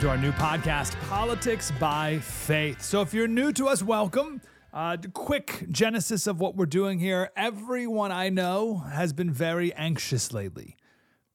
To 0.00 0.08
our 0.08 0.16
new 0.16 0.32
podcast, 0.32 0.98
Politics 1.10 1.70
by 1.78 2.18
Faith. 2.20 2.80
So, 2.80 3.02
if 3.02 3.12
you're 3.12 3.28
new 3.28 3.52
to 3.52 3.68
us, 3.68 3.82
welcome. 3.82 4.40
Uh, 4.72 4.96
quick 5.12 5.66
genesis 5.70 6.26
of 6.26 6.40
what 6.40 6.56
we're 6.56 6.64
doing 6.64 6.98
here. 6.98 7.30
Everyone 7.36 8.10
I 8.10 8.30
know 8.30 8.78
has 8.78 9.12
been 9.12 9.30
very 9.30 9.74
anxious 9.74 10.32
lately. 10.32 10.78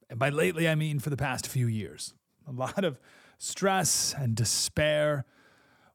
And 0.09 0.17
by 0.17 0.29
lately, 0.29 0.67
I 0.67 0.73
mean 0.73 0.97
for 0.97 1.11
the 1.11 1.17
past 1.17 1.47
few 1.47 1.67
years. 1.67 2.15
A 2.47 2.51
lot 2.51 2.83
of 2.83 2.99
stress 3.37 4.15
and 4.17 4.35
despair. 4.35 5.25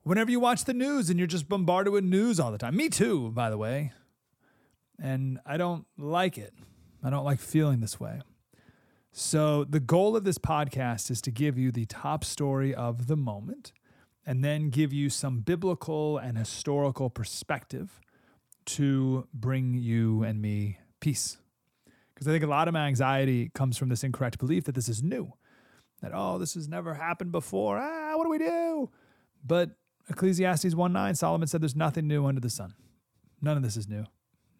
Whenever 0.04 0.30
you 0.30 0.38
watch 0.38 0.64
the 0.64 0.74
news 0.74 1.10
and 1.10 1.18
you're 1.18 1.26
just 1.26 1.48
bombarded 1.48 1.92
with 1.92 2.04
news 2.04 2.38
all 2.38 2.52
the 2.52 2.58
time. 2.58 2.76
Me 2.76 2.88
too, 2.88 3.32
by 3.32 3.50
the 3.50 3.58
way. 3.58 3.90
And 5.02 5.40
I 5.44 5.56
don't 5.56 5.86
like 5.98 6.38
it. 6.38 6.54
I 7.02 7.10
don't 7.10 7.24
like 7.24 7.40
feeling 7.40 7.80
this 7.80 7.98
way. 7.98 8.20
So, 9.12 9.64
the 9.64 9.80
goal 9.80 10.14
of 10.16 10.22
this 10.22 10.38
podcast 10.38 11.10
is 11.10 11.20
to 11.22 11.32
give 11.32 11.58
you 11.58 11.72
the 11.72 11.84
top 11.86 12.24
story 12.24 12.72
of 12.72 13.08
the 13.08 13.16
moment 13.16 13.72
and 14.24 14.44
then 14.44 14.70
give 14.70 14.92
you 14.92 15.10
some 15.10 15.40
biblical 15.40 16.16
and 16.18 16.38
historical 16.38 17.10
perspective 17.10 18.00
to 18.66 19.26
bring 19.34 19.74
you 19.74 20.22
and 20.22 20.40
me 20.40 20.78
peace. 21.00 21.38
Because 22.14 22.28
I 22.28 22.30
think 22.30 22.44
a 22.44 22.46
lot 22.46 22.68
of 22.68 22.74
my 22.74 22.86
anxiety 22.86 23.50
comes 23.52 23.76
from 23.76 23.88
this 23.88 24.04
incorrect 24.04 24.38
belief 24.38 24.64
that 24.64 24.76
this 24.76 24.88
is 24.88 25.02
new, 25.02 25.32
that, 26.02 26.12
oh, 26.14 26.38
this 26.38 26.54
has 26.54 26.68
never 26.68 26.94
happened 26.94 27.32
before. 27.32 27.78
Ah, 27.78 28.12
what 28.14 28.24
do 28.24 28.30
we 28.30 28.38
do? 28.38 28.90
But 29.44 29.70
Ecclesiastes 30.08 30.74
1 30.74 30.92
9, 30.92 31.14
Solomon 31.16 31.48
said 31.48 31.62
there's 31.62 31.74
nothing 31.74 32.06
new 32.06 32.26
under 32.26 32.40
the 32.40 32.50
sun. 32.50 32.74
None 33.42 33.56
of 33.56 33.62
this 33.64 33.76
is 33.76 33.88
new. 33.88 34.04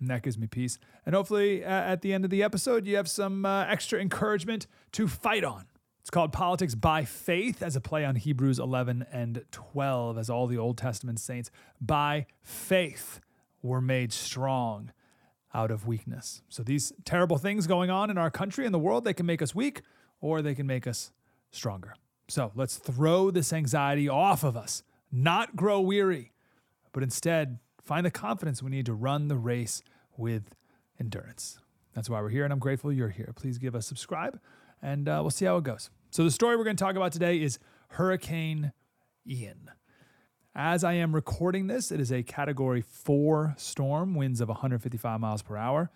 And 0.01 0.09
that 0.09 0.23
gives 0.23 0.39
me 0.39 0.47
peace. 0.47 0.79
And 1.05 1.15
hopefully, 1.15 1.65
uh, 1.65 1.69
at 1.69 2.01
the 2.01 2.13
end 2.13 2.25
of 2.25 2.31
the 2.31 2.43
episode, 2.43 2.87
you 2.87 2.97
have 2.97 3.09
some 3.09 3.45
uh, 3.45 3.65
extra 3.65 4.01
encouragement 4.01 4.67
to 4.93 5.07
fight 5.07 5.45
on. 5.45 5.67
It's 6.01 6.11
called 6.11 6.33
Politics 6.33 6.75
by 6.75 7.05
Faith 7.05 7.63
as 7.63 7.77
a 7.77 7.81
play 7.81 8.05
on 8.05 8.17
Hebrews 8.17 8.59
11 8.59 9.07
and 9.13 9.45
12, 9.53 10.17
as 10.17 10.31
all 10.31 10.47
the 10.47 10.57
Old 10.57 10.79
Testament 10.79 11.21
saints 11.21 11.51
by 11.81 12.27
faith 12.43 13.21
were 13.63 13.83
made 13.83 14.13
strong 14.13 14.93
out 15.53 15.71
of 15.71 15.87
weakness. 15.87 16.43
So 16.49 16.63
these 16.63 16.93
terrible 17.05 17.37
things 17.37 17.67
going 17.67 17.91
on 17.91 18.11
in 18.11 18.17
our 18.17 18.31
country 18.31 18.65
and 18.65 18.73
the 18.73 18.79
world, 18.79 19.05
they 19.05 19.13
can 19.13 19.27
make 19.27 19.43
us 19.43 19.55
weak 19.55 19.83
or 20.21 20.43
they 20.43 20.55
can 20.55 20.67
make 20.67 20.87
us 20.87 21.13
stronger. 21.51 21.95
So 22.29 22.53
let's 22.55 22.77
throw 22.77 23.31
this 23.31 23.53
anxiety 23.53 24.09
off 24.09 24.45
of 24.45 24.57
us, 24.57 24.83
not 25.11 25.57
grow 25.57 25.81
weary, 25.81 26.33
but 26.93 27.03
instead 27.03 27.59
find 27.83 28.05
the 28.05 28.11
confidence 28.11 28.63
we 28.63 28.71
need 28.71 28.87
to 28.87 28.95
run 28.95 29.29
the 29.29 29.37
race 29.37 29.83
with 30.17 30.55
endurance. 30.99 31.59
That's 31.95 32.09
why 32.09 32.21
we're 32.21 32.29
here, 32.29 32.45
and 32.45 32.53
I'm 32.53 32.59
grateful 32.59 32.93
you're 32.93 33.09
here. 33.09 33.33
Please 33.35 33.59
give 33.59 33.75
us 33.75 33.87
subscribe, 33.87 34.39
and 34.81 35.09
uh, 35.09 35.19
we'll 35.23 35.31
see 35.31 35.45
how 35.45 35.57
it 35.57 35.65
goes. 35.65 35.91
So, 36.11 36.25
the 36.25 36.31
story 36.31 36.57
we're 36.57 36.65
going 36.65 36.77
to 36.77 36.83
talk 36.83 36.97
about 36.97 37.13
today 37.13 37.41
is 37.41 37.59
Hurricane 37.89 38.73
Ian. 39.27 39.71
As 40.55 40.85
I 40.85 40.95
am 40.95 41.15
recording 41.15 41.69
this, 41.69 41.91
it 41.93 42.01
is 42.01 42.13
a 42.13 42.23
category 42.23 42.81
four 42.81 43.55
storm, 43.57 44.15
winds 44.15 44.41
of 44.41 44.49
155 44.49 45.21
miles 45.21 45.43
per 45.43 45.57
hour, 45.57 45.91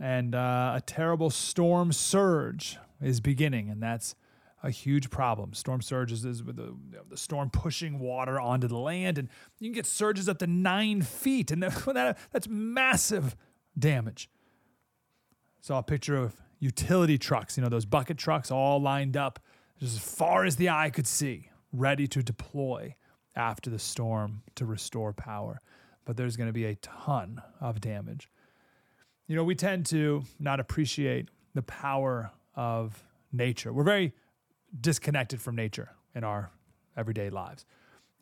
and 0.00 0.34
uh, 0.34 0.74
a 0.76 0.80
terrible 0.80 1.30
storm 1.30 1.92
surge 1.92 2.78
is 3.00 3.20
beginning, 3.20 3.68
and 3.68 3.82
that's 3.82 4.14
a 4.62 4.70
huge 4.70 5.10
problem. 5.10 5.52
Storm 5.54 5.80
surges 5.80 6.24
is 6.24 6.42
with 6.42 6.56
the, 6.56 6.74
the 7.08 7.16
storm 7.16 7.50
pushing 7.50 7.98
water 7.98 8.40
onto 8.40 8.66
the 8.66 8.78
land, 8.78 9.18
and 9.18 9.28
you 9.58 9.68
can 9.68 9.74
get 9.74 9.86
surges 9.86 10.28
up 10.28 10.38
to 10.38 10.46
nine 10.46 11.02
feet, 11.02 11.50
and 11.50 11.62
that, 11.62 12.18
that's 12.32 12.48
massive 12.48 13.36
damage. 13.78 14.28
Saw 15.60 15.78
a 15.78 15.82
picture 15.82 16.16
of 16.16 16.34
utility 16.58 17.18
trucks, 17.18 17.56
you 17.56 17.62
know, 17.62 17.68
those 17.68 17.84
bucket 17.84 18.18
trucks 18.18 18.50
all 18.50 18.80
lined 18.80 19.16
up 19.16 19.38
just 19.78 19.96
as 19.96 20.02
far 20.02 20.44
as 20.44 20.56
the 20.56 20.68
eye 20.68 20.90
could 20.90 21.06
see, 21.06 21.50
ready 21.72 22.06
to 22.08 22.22
deploy 22.22 22.96
after 23.36 23.70
the 23.70 23.78
storm 23.78 24.42
to 24.56 24.66
restore 24.66 25.12
power. 25.12 25.60
But 26.04 26.16
there's 26.16 26.36
going 26.36 26.48
to 26.48 26.52
be 26.52 26.64
a 26.64 26.74
ton 26.76 27.42
of 27.60 27.80
damage. 27.80 28.28
You 29.28 29.36
know, 29.36 29.44
we 29.44 29.54
tend 29.54 29.86
to 29.86 30.24
not 30.40 30.58
appreciate 30.58 31.28
the 31.54 31.62
power 31.62 32.32
of 32.54 33.04
nature. 33.32 33.72
We're 33.72 33.84
very 33.84 34.14
disconnected 34.80 35.40
from 35.40 35.56
nature 35.56 35.90
in 36.14 36.24
our 36.24 36.50
everyday 36.96 37.30
lives. 37.30 37.64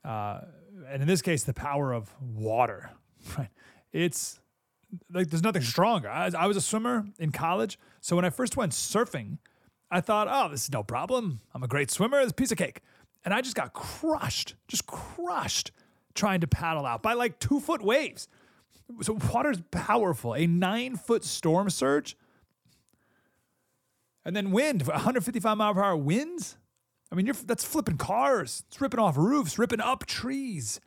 Uh, 0.04 0.40
and 0.88 1.02
in 1.02 1.08
this 1.08 1.22
case, 1.22 1.44
the 1.44 1.54
power 1.54 1.92
of 1.92 2.12
water, 2.20 2.90
right? 3.38 3.48
It's 3.92 4.40
like 5.12 5.28
there's 5.30 5.42
nothing 5.42 5.62
stronger. 5.62 6.08
I, 6.08 6.30
I 6.36 6.46
was 6.46 6.56
a 6.56 6.60
swimmer 6.60 7.06
in 7.18 7.32
college. 7.32 7.78
So 8.00 8.16
when 8.16 8.24
I 8.24 8.30
first 8.30 8.56
went 8.56 8.72
surfing, 8.72 9.38
I 9.90 10.00
thought, 10.00 10.28
oh, 10.30 10.50
this 10.50 10.64
is 10.64 10.72
no 10.72 10.82
problem. 10.82 11.40
I'm 11.54 11.62
a 11.62 11.68
great 11.68 11.90
swimmer. 11.90 12.20
A 12.20 12.32
piece 12.32 12.52
of 12.52 12.58
cake. 12.58 12.80
And 13.24 13.34
I 13.34 13.40
just 13.40 13.56
got 13.56 13.72
crushed, 13.72 14.54
just 14.68 14.86
crushed 14.86 15.72
trying 16.14 16.40
to 16.40 16.46
paddle 16.46 16.86
out 16.86 17.02
by 17.02 17.12
like 17.12 17.38
two 17.38 17.60
foot 17.60 17.82
waves. 17.82 18.28
So 19.02 19.18
water's 19.32 19.60
powerful. 19.70 20.34
A 20.34 20.46
nine 20.46 20.96
foot 20.96 21.24
storm 21.24 21.70
surge. 21.70 22.16
And 24.26 24.34
then 24.34 24.50
wind, 24.50 24.82
155 24.86 25.56
mile 25.56 25.72
per 25.72 25.82
hour 25.82 25.96
winds. 25.96 26.58
I 27.10 27.14
mean, 27.14 27.32
that's 27.44 27.64
flipping 27.64 27.96
cars. 27.96 28.64
It's 28.66 28.80
ripping 28.80 28.98
off 28.98 29.16
roofs, 29.16 29.58
ripping 29.58 29.80
up 29.80 30.04
trees. 30.04 30.80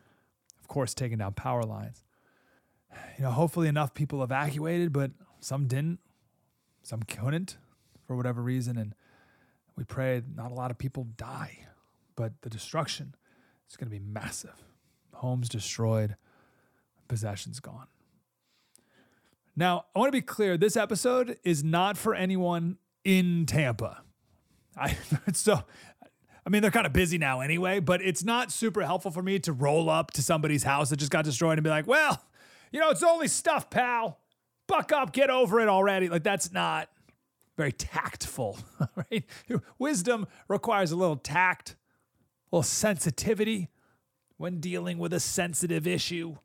Of 0.61 0.67
course, 0.67 0.93
taking 0.93 1.17
down 1.19 1.33
power 1.33 1.63
lines. 1.63 2.03
You 3.17 3.23
know, 3.23 3.31
hopefully 3.31 3.69
enough 3.69 3.93
people 3.93 4.21
evacuated, 4.21 4.91
but 4.91 5.11
some 5.39 5.67
didn't. 5.67 5.99
Some 6.83 7.03
couldn't 7.03 7.57
for 8.05 8.17
whatever 8.17 8.41
reason. 8.41 8.77
And 8.77 8.93
we 9.77 9.85
pray 9.85 10.21
not 10.35 10.51
a 10.51 10.55
lot 10.55 10.69
of 10.69 10.77
people 10.77 11.05
die, 11.15 11.59
but 12.17 12.33
the 12.41 12.49
destruction 12.49 13.15
is 13.69 13.77
going 13.77 13.87
to 13.87 13.91
be 13.91 13.99
massive. 13.99 14.65
Homes 15.13 15.47
destroyed, 15.47 16.17
possessions 17.07 17.61
gone. 17.61 17.87
Now, 19.55 19.85
I 19.95 19.99
want 19.99 20.09
to 20.09 20.17
be 20.17 20.21
clear 20.21 20.57
this 20.57 20.75
episode 20.75 21.37
is 21.45 21.63
not 21.63 21.97
for 21.97 22.13
anyone 22.13 22.77
in 23.03 23.45
Tampa. 23.45 24.01
I 24.77 24.97
so 25.33 25.63
I 26.45 26.49
mean 26.49 26.61
they're 26.61 26.71
kind 26.71 26.85
of 26.85 26.93
busy 26.93 27.17
now 27.17 27.41
anyway, 27.41 27.79
but 27.79 28.01
it's 28.01 28.23
not 28.23 28.51
super 28.51 28.81
helpful 28.81 29.11
for 29.11 29.21
me 29.21 29.39
to 29.39 29.53
roll 29.53 29.89
up 29.89 30.11
to 30.11 30.21
somebody's 30.21 30.63
house 30.63 30.89
that 30.89 30.97
just 30.97 31.11
got 31.11 31.25
destroyed 31.25 31.57
and 31.57 31.63
be 31.63 31.69
like, 31.69 31.87
"Well, 31.87 32.21
you 32.71 32.79
know, 32.79 32.89
it's 32.89 33.03
only 33.03 33.27
stuff, 33.27 33.69
pal. 33.69 34.19
Buck 34.67 34.91
up, 34.91 35.13
get 35.13 35.29
over 35.29 35.59
it 35.59 35.67
already." 35.67 36.09
Like 36.09 36.23
that's 36.23 36.51
not 36.51 36.89
very 37.59 37.71
tactful, 37.73 38.57
right? 38.95 39.25
Wisdom 39.77 40.27
requires 40.47 40.91
a 40.91 40.95
little 40.95 41.17
tact, 41.17 41.75
a 42.51 42.55
little 42.55 42.63
sensitivity 42.63 43.69
when 44.37 44.61
dealing 44.61 44.97
with 44.97 45.11
a 45.11 45.19
sensitive 45.19 45.85
issue. 45.85 46.37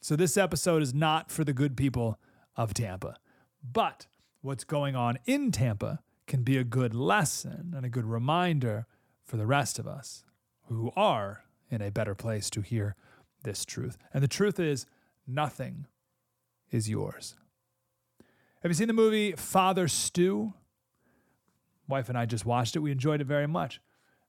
So, 0.00 0.16
this 0.16 0.38
episode 0.38 0.82
is 0.82 0.94
not 0.94 1.30
for 1.30 1.44
the 1.44 1.52
good 1.52 1.76
people 1.76 2.18
of 2.56 2.72
Tampa. 2.72 3.16
But 3.62 4.06
what's 4.40 4.64
going 4.64 4.94
on 4.96 5.18
in 5.24 5.52
Tampa 5.52 6.00
can 6.26 6.42
be 6.42 6.56
a 6.56 6.64
good 6.64 6.94
lesson 6.94 7.72
and 7.76 7.86
a 7.86 7.88
good 7.88 8.04
reminder 8.04 8.86
for 9.24 9.36
the 9.36 9.46
rest 9.46 9.78
of 9.78 9.86
us 9.86 10.24
who 10.68 10.92
are 10.96 11.44
in 11.70 11.80
a 11.82 11.90
better 11.90 12.14
place 12.14 12.50
to 12.50 12.60
hear 12.60 12.94
this 13.42 13.64
truth. 13.64 13.96
And 14.12 14.22
the 14.22 14.28
truth 14.28 14.58
is, 14.58 14.86
nothing 15.26 15.86
is 16.70 16.88
yours. 16.88 17.36
Have 18.62 18.70
you 18.70 18.74
seen 18.74 18.88
the 18.88 18.92
movie 18.92 19.32
Father 19.32 19.88
Stu? 19.88 20.54
wife 21.88 22.08
and 22.08 22.18
I 22.18 22.26
just 22.26 22.44
watched 22.44 22.76
it. 22.76 22.80
We 22.80 22.90
enjoyed 22.92 23.20
it 23.20 23.26
very 23.26 23.46
much. 23.46 23.80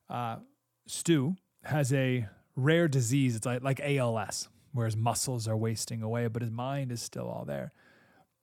Uh, 0.09 0.37
Stu 0.85 1.35
has 1.63 1.91
a 1.91 2.27
rare 2.55 2.87
disease. 2.87 3.35
It's 3.35 3.45
like, 3.45 3.63
like 3.63 3.79
ALS, 3.81 4.49
where 4.73 4.85
his 4.85 4.95
muscles 4.95 5.47
are 5.47 5.57
wasting 5.57 6.01
away, 6.01 6.27
but 6.27 6.41
his 6.41 6.51
mind 6.51 6.91
is 6.91 7.01
still 7.01 7.27
all 7.27 7.45
there. 7.45 7.71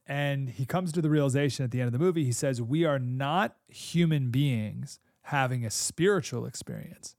And 0.07 0.51
he 0.51 0.67
comes 0.67 0.93
to 0.93 1.03
the 1.03 1.09
realization 1.09 1.65
at 1.65 1.71
the 1.71 1.81
end 1.81 1.87
of 1.87 1.93
the 1.93 1.99
movie, 1.99 2.25
he 2.25 2.33
says, 2.33 2.61
We 2.61 2.85
are 2.85 2.99
not 2.99 3.57
human 3.69 4.31
beings 4.31 4.99
having 5.23 5.65
a 5.65 5.71
spiritual 5.71 6.45
experience. 6.45 7.17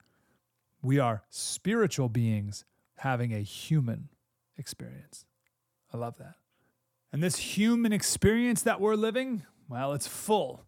We 0.81 0.99
are 0.99 1.23
spiritual 1.29 2.09
beings 2.09 2.63
having 2.97 3.33
a 3.33 3.39
human 3.39 4.09
experience. 4.57 5.25
I 5.91 5.97
love 5.97 6.17
that. 6.17 6.35
And 7.11 7.23
this 7.23 7.37
human 7.37 7.91
experience 7.91 8.61
that 8.63 8.79
we're 8.79 8.95
living, 8.95 9.43
well, 9.67 9.93
it's 9.93 10.07
full 10.07 10.65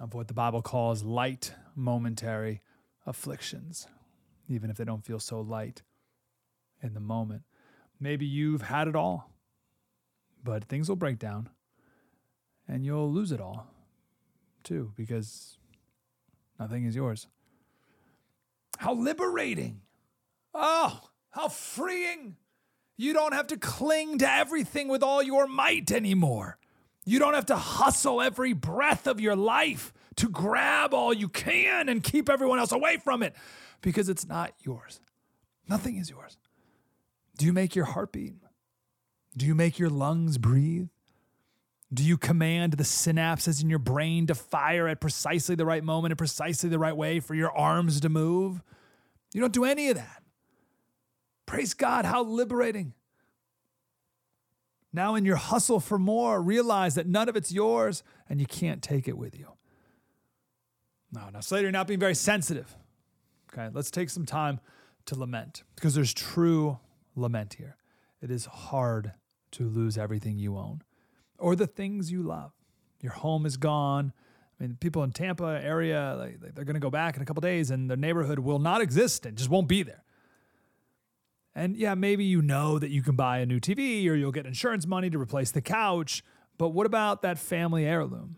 of 0.00 0.14
what 0.14 0.28
the 0.28 0.34
Bible 0.34 0.62
calls 0.62 1.04
light, 1.04 1.52
momentary 1.74 2.62
afflictions, 3.06 3.86
even 4.48 4.70
if 4.70 4.76
they 4.76 4.84
don't 4.84 5.04
feel 5.04 5.20
so 5.20 5.40
light 5.40 5.82
in 6.82 6.94
the 6.94 7.00
moment. 7.00 7.42
Maybe 8.00 8.26
you've 8.26 8.62
had 8.62 8.88
it 8.88 8.96
all, 8.96 9.30
but 10.46 10.64
things 10.64 10.88
will 10.88 10.96
break 10.96 11.18
down 11.18 11.50
and 12.68 12.84
you'll 12.84 13.12
lose 13.12 13.32
it 13.32 13.40
all 13.40 13.66
too 14.62 14.92
because 14.96 15.58
nothing 16.58 16.84
is 16.84 16.94
yours. 16.94 17.26
How 18.78 18.94
liberating! 18.94 19.82
Oh, 20.54 21.00
how 21.30 21.48
freeing! 21.48 22.36
You 22.96 23.12
don't 23.12 23.34
have 23.34 23.48
to 23.48 23.58
cling 23.58 24.18
to 24.18 24.30
everything 24.30 24.88
with 24.88 25.02
all 25.02 25.22
your 25.22 25.46
might 25.46 25.90
anymore. 25.90 26.58
You 27.04 27.18
don't 27.18 27.34
have 27.34 27.46
to 27.46 27.56
hustle 27.56 28.22
every 28.22 28.52
breath 28.52 29.06
of 29.06 29.20
your 29.20 29.36
life 29.36 29.92
to 30.16 30.28
grab 30.28 30.94
all 30.94 31.12
you 31.12 31.28
can 31.28 31.88
and 31.88 32.02
keep 32.02 32.28
everyone 32.28 32.58
else 32.58 32.72
away 32.72 32.98
from 32.98 33.22
it 33.22 33.34
because 33.82 34.08
it's 34.08 34.26
not 34.26 34.54
yours. 34.62 35.00
Nothing 35.68 35.96
is 35.96 36.08
yours. 36.08 36.38
Do 37.36 37.46
you 37.46 37.52
make 37.52 37.74
your 37.74 37.84
heart 37.84 38.12
beat? 38.12 38.34
Do 39.36 39.46
you 39.46 39.54
make 39.54 39.78
your 39.78 39.90
lungs 39.90 40.38
breathe? 40.38 40.88
Do 41.92 42.02
you 42.02 42.16
command 42.16 42.74
the 42.74 42.84
synapses 42.84 43.62
in 43.62 43.70
your 43.70 43.78
brain 43.78 44.26
to 44.26 44.34
fire 44.34 44.88
at 44.88 45.00
precisely 45.00 45.54
the 45.54 45.66
right 45.66 45.84
moment 45.84 46.12
and 46.12 46.18
precisely 46.18 46.68
the 46.68 46.78
right 46.78 46.96
way 46.96 47.20
for 47.20 47.34
your 47.34 47.56
arms 47.56 48.00
to 48.00 48.08
move? 48.08 48.62
You 49.32 49.40
don't 49.40 49.52
do 49.52 49.64
any 49.64 49.88
of 49.90 49.96
that. 49.96 50.22
Praise 51.44 51.74
God, 51.74 52.04
how 52.04 52.24
liberating. 52.24 52.94
Now, 54.92 55.14
in 55.14 55.24
your 55.24 55.36
hustle 55.36 55.78
for 55.78 55.98
more, 55.98 56.40
realize 56.42 56.94
that 56.94 57.06
none 57.06 57.28
of 57.28 57.36
it's 57.36 57.52
yours 57.52 58.02
and 58.28 58.40
you 58.40 58.46
can't 58.46 58.82
take 58.82 59.06
it 59.06 59.16
with 59.16 59.38
you. 59.38 59.48
No, 61.12 61.28
now, 61.32 61.40
Slater, 61.40 61.64
you're 61.64 61.72
not 61.72 61.86
being 61.86 62.00
very 62.00 62.14
sensitive. 62.14 62.74
Okay, 63.52 63.68
let's 63.72 63.90
take 63.90 64.10
some 64.10 64.26
time 64.26 64.58
to 65.04 65.16
lament 65.16 65.62
because 65.76 65.94
there's 65.94 66.12
true 66.12 66.78
lament 67.14 67.54
here. 67.54 67.76
It 68.20 68.30
is 68.30 68.46
hard 68.46 69.12
to 69.56 69.68
lose 69.68 69.96
everything 69.98 70.38
you 70.38 70.56
own 70.56 70.82
or 71.38 71.56
the 71.56 71.66
things 71.66 72.10
you 72.10 72.22
love. 72.22 72.52
Your 73.00 73.12
home 73.12 73.46
is 73.46 73.56
gone. 73.56 74.12
I 74.58 74.62
mean, 74.62 74.76
people 74.80 75.02
in 75.02 75.12
Tampa 75.12 75.60
area, 75.62 76.16
like, 76.18 76.54
they're 76.54 76.64
going 76.64 76.74
to 76.74 76.80
go 76.80 76.90
back 76.90 77.16
in 77.16 77.22
a 77.22 77.26
couple 77.26 77.40
days 77.40 77.70
and 77.70 77.90
their 77.90 77.96
neighborhood 77.96 78.38
will 78.38 78.58
not 78.58 78.80
exist 78.80 79.26
and 79.26 79.36
just 79.36 79.50
won't 79.50 79.68
be 79.68 79.82
there. 79.82 80.02
And 81.54 81.76
yeah, 81.76 81.94
maybe 81.94 82.24
you 82.24 82.42
know 82.42 82.78
that 82.78 82.90
you 82.90 83.02
can 83.02 83.16
buy 83.16 83.38
a 83.38 83.46
new 83.46 83.60
TV 83.60 84.06
or 84.08 84.14
you'll 84.14 84.32
get 84.32 84.46
insurance 84.46 84.86
money 84.86 85.08
to 85.08 85.18
replace 85.18 85.50
the 85.50 85.62
couch, 85.62 86.22
but 86.58 86.70
what 86.70 86.86
about 86.86 87.22
that 87.22 87.38
family 87.38 87.86
heirloom? 87.86 88.36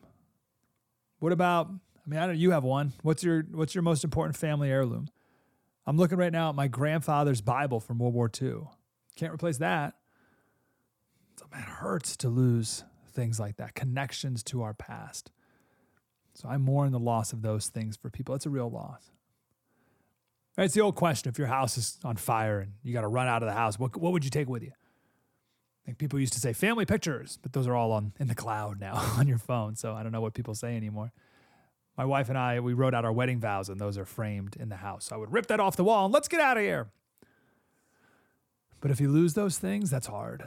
What 1.19 1.33
about 1.33 1.69
I 1.69 2.11
mean, 2.11 2.21
I 2.21 2.27
don't 2.27 2.37
know, 2.37 2.41
you 2.41 2.53
have 2.53 2.65
one. 2.65 2.93
What's 3.03 3.25
your 3.25 3.43
what's 3.51 3.75
your 3.75 3.83
most 3.83 4.05
important 4.05 4.37
family 4.37 4.71
heirloom? 4.71 5.09
I'm 5.85 5.97
looking 5.97 6.17
right 6.17 6.33
now 6.33 6.51
at 6.51 6.55
my 6.55 6.69
grandfather's 6.69 7.41
Bible 7.41 7.81
from 7.81 7.99
World 7.99 8.15
War 8.15 8.31
II. 8.41 8.69
Can't 9.17 9.33
replace 9.33 9.59
that. 9.59 9.95
Man, 11.53 11.63
it 11.63 11.69
hurts 11.69 12.17
to 12.19 12.29
lose 12.29 12.85
things 13.13 13.41
like 13.41 13.57
that, 13.57 13.75
connections 13.75 14.43
to 14.45 14.63
our 14.63 14.75
past. 14.75 15.31
So 16.35 16.49
I 16.49 16.57
mourn 16.57 16.93
the 16.93 16.99
loss 16.99 17.33
of 17.33 17.43
those 17.43 17.69
things 17.69 17.97
for 17.97 18.11
people. 18.11 18.35
It's 18.35 18.47
a 18.47 18.51
real 18.51 18.71
loss. 18.71 19.11
It's 20.57 20.75
the 20.75 20.81
old 20.81 20.97
question 20.97 21.29
if 21.29 21.39
your 21.39 21.47
house 21.47 21.79
is 21.79 21.99
on 22.05 22.17
fire 22.17 22.61
and 22.61 22.73
you 22.83 22.93
got 22.93 23.03
to 23.03 23.09
run 23.09 23.29
out 23.29 23.43
of 23.43 23.49
the 23.49 23.55
house, 23.55 23.79
what, 23.79 23.97
what 23.97 24.13
would 24.13 24.25
you 24.25 24.31
take 24.31 24.49
with 24.49 24.63
you? 24.63 24.73
I 24.73 25.87
think 25.87 25.99
people 25.99 26.19
used 26.19 26.33
to 26.35 26.41
say 26.41 26.53
family 26.53 26.85
pictures, 26.85 27.39
but 27.43 27.53
those 27.53 27.67
are 27.67 27.75
all 27.75 27.93
on 27.93 28.13
in 28.19 28.27
the 28.29 28.35
cloud 28.35 28.81
now 28.81 28.95
on 29.17 29.27
your 29.27 29.39
phone. 29.39 29.77
So 29.77 29.95
I 29.95 30.03
don't 30.03 30.13
know 30.13 30.21
what 30.21 30.35
people 30.35 30.55
say 30.55 30.77
anymore. 30.77 31.13
My 31.97 32.05
wife 32.05 32.29
and 32.29 32.39
I, 32.39 32.61
we 32.61 32.75
wrote 32.75 32.95
out 32.95 33.05
our 33.05 33.13
wedding 33.13 33.41
vows, 33.41 33.69
and 33.69 33.81
those 33.81 33.99
are 33.99 34.05
framed 34.05 34.55
in 34.55 34.69
the 34.69 34.77
house. 34.77 35.07
So 35.07 35.17
I 35.17 35.19
would 35.19 35.33
rip 35.33 35.47
that 35.47 35.59
off 35.59 35.75
the 35.75 35.83
wall 35.83 36.05
and 36.05 36.15
let's 36.15 36.29
get 36.29 36.41
out 36.41 36.57
of 36.57 36.63
here. 36.63 36.91
But 38.81 38.93
if 38.93 39.01
you 39.01 39.09
lose 39.09 39.35
those 39.35 39.59
things, 39.59 39.91
that's 39.91 40.07
hard. 40.07 40.45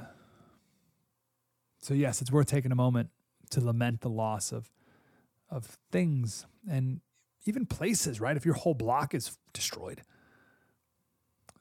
So 1.82 1.94
yes, 1.94 2.22
it's 2.22 2.32
worth 2.32 2.48
taking 2.48 2.72
a 2.72 2.76
moment 2.76 3.10
to 3.52 3.62
lament 3.62 4.02
the 4.02 4.10
loss 4.10 4.52
of 4.52 4.72
of 5.50 5.78
things 5.92 6.46
and 6.70 7.02
even 7.46 7.66
places, 7.66 8.22
right? 8.22 8.38
If 8.38 8.46
your 8.46 8.54
whole 8.54 8.74
block 8.74 9.14
is 9.14 9.38
destroyed. 9.52 10.02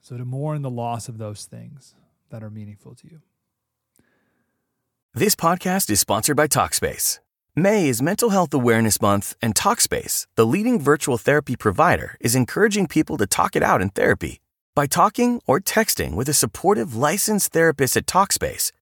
So 0.01 0.17
to 0.17 0.25
mourn 0.25 0.63
the 0.63 0.71
loss 0.71 1.09
of 1.09 1.19
those 1.19 1.45
things 1.45 1.95
that 2.31 2.43
are 2.43 2.51
meaningful 2.51 2.95
to 2.95 3.09
you. 3.09 3.21
This 5.13 5.35
podcast 5.35 5.91
is 5.91 5.99
sponsored 5.99 6.37
by 6.37 6.47
Talkspace. 6.47 7.19
May 7.57 7.89
is 7.89 8.01
Mental 8.01 8.31
Health 8.31 8.55
Awareness 8.55 9.03
Month, 9.03 9.35
and 9.43 9.57
Talkspace, 9.57 10.27
the 10.37 10.47
leading 10.47 10.81
virtual 10.81 11.19
therapy 11.19 11.57
provider, 11.57 12.17
is 12.21 12.37
encouraging 12.37 12.87
people 12.87 13.19
to 13.19 13.27
talk 13.27 13.57
it 13.57 13.63
out 13.63 13.83
in 13.83 13.91
therapy. 13.91 14.41
By 14.77 14.87
talking 14.87 15.43
or 15.49 15.59
texting 15.59 16.15
with 16.15 16.29
a 16.29 16.33
supportive 16.33 16.95
licensed 16.95 17.53
therapist 17.53 17.97
at 17.97 18.07
Talkspace, 18.07 18.71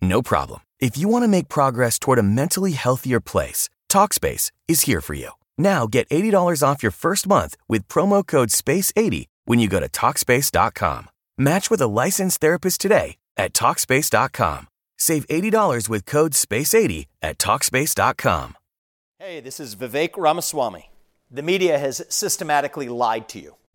No 0.00 0.22
problem. 0.22 0.60
If 0.78 0.96
you 0.96 1.08
want 1.08 1.24
to 1.24 1.28
make 1.28 1.48
progress 1.48 1.98
toward 1.98 2.18
a 2.18 2.22
mentally 2.22 2.72
healthier 2.72 3.20
place, 3.20 3.68
Talkspace 3.88 4.50
is 4.66 4.82
here 4.82 5.00
for 5.00 5.14
you. 5.14 5.30
Now 5.58 5.86
get 5.86 6.08
$80 6.08 6.66
off 6.66 6.82
your 6.82 6.92
first 6.92 7.26
month 7.26 7.56
with 7.68 7.88
promo 7.88 8.26
code 8.26 8.48
SPACE80 8.50 9.26
when 9.44 9.58
you 9.58 9.68
go 9.68 9.80
to 9.80 9.88
TalkSpace.com. 9.88 11.08
Match 11.38 11.70
with 11.70 11.80
a 11.80 11.86
licensed 11.88 12.40
therapist 12.40 12.80
today 12.80 13.16
at 13.36 13.52
TalkSpace.com. 13.52 14.68
Save 14.98 15.26
$80 15.28 15.88
with 15.88 16.06
code 16.06 16.32
SPACE80 16.32 17.06
at 17.22 17.38
TalkSpace.com. 17.38 18.56
Hey, 19.18 19.40
this 19.40 19.60
is 19.60 19.76
Vivek 19.76 20.16
Ramaswamy. 20.16 20.90
The 21.30 21.42
media 21.42 21.78
has 21.78 22.04
systematically 22.08 22.88
lied 22.88 23.28
to 23.30 23.38
you. 23.38 23.56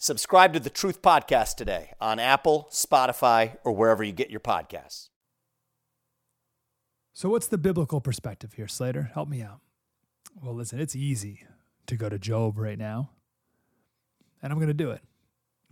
Subscribe 0.00 0.52
to 0.52 0.60
the 0.60 0.70
Truth 0.70 1.02
Podcast 1.02 1.56
today 1.56 1.92
on 2.00 2.20
Apple, 2.20 2.68
Spotify, 2.70 3.56
or 3.64 3.72
wherever 3.72 4.04
you 4.04 4.12
get 4.12 4.30
your 4.30 4.38
podcasts. 4.38 5.08
So, 7.12 7.28
what's 7.28 7.48
the 7.48 7.58
biblical 7.58 8.00
perspective 8.00 8.52
here, 8.52 8.68
Slater? 8.68 9.10
Help 9.12 9.28
me 9.28 9.42
out. 9.42 9.58
Well, 10.40 10.54
listen, 10.54 10.78
it's 10.78 10.94
easy 10.94 11.42
to 11.88 11.96
go 11.96 12.08
to 12.08 12.16
Job 12.16 12.58
right 12.58 12.78
now, 12.78 13.10
and 14.40 14.52
I'm 14.52 14.60
going 14.60 14.68
to 14.68 14.74
do 14.74 14.92
it 14.92 15.02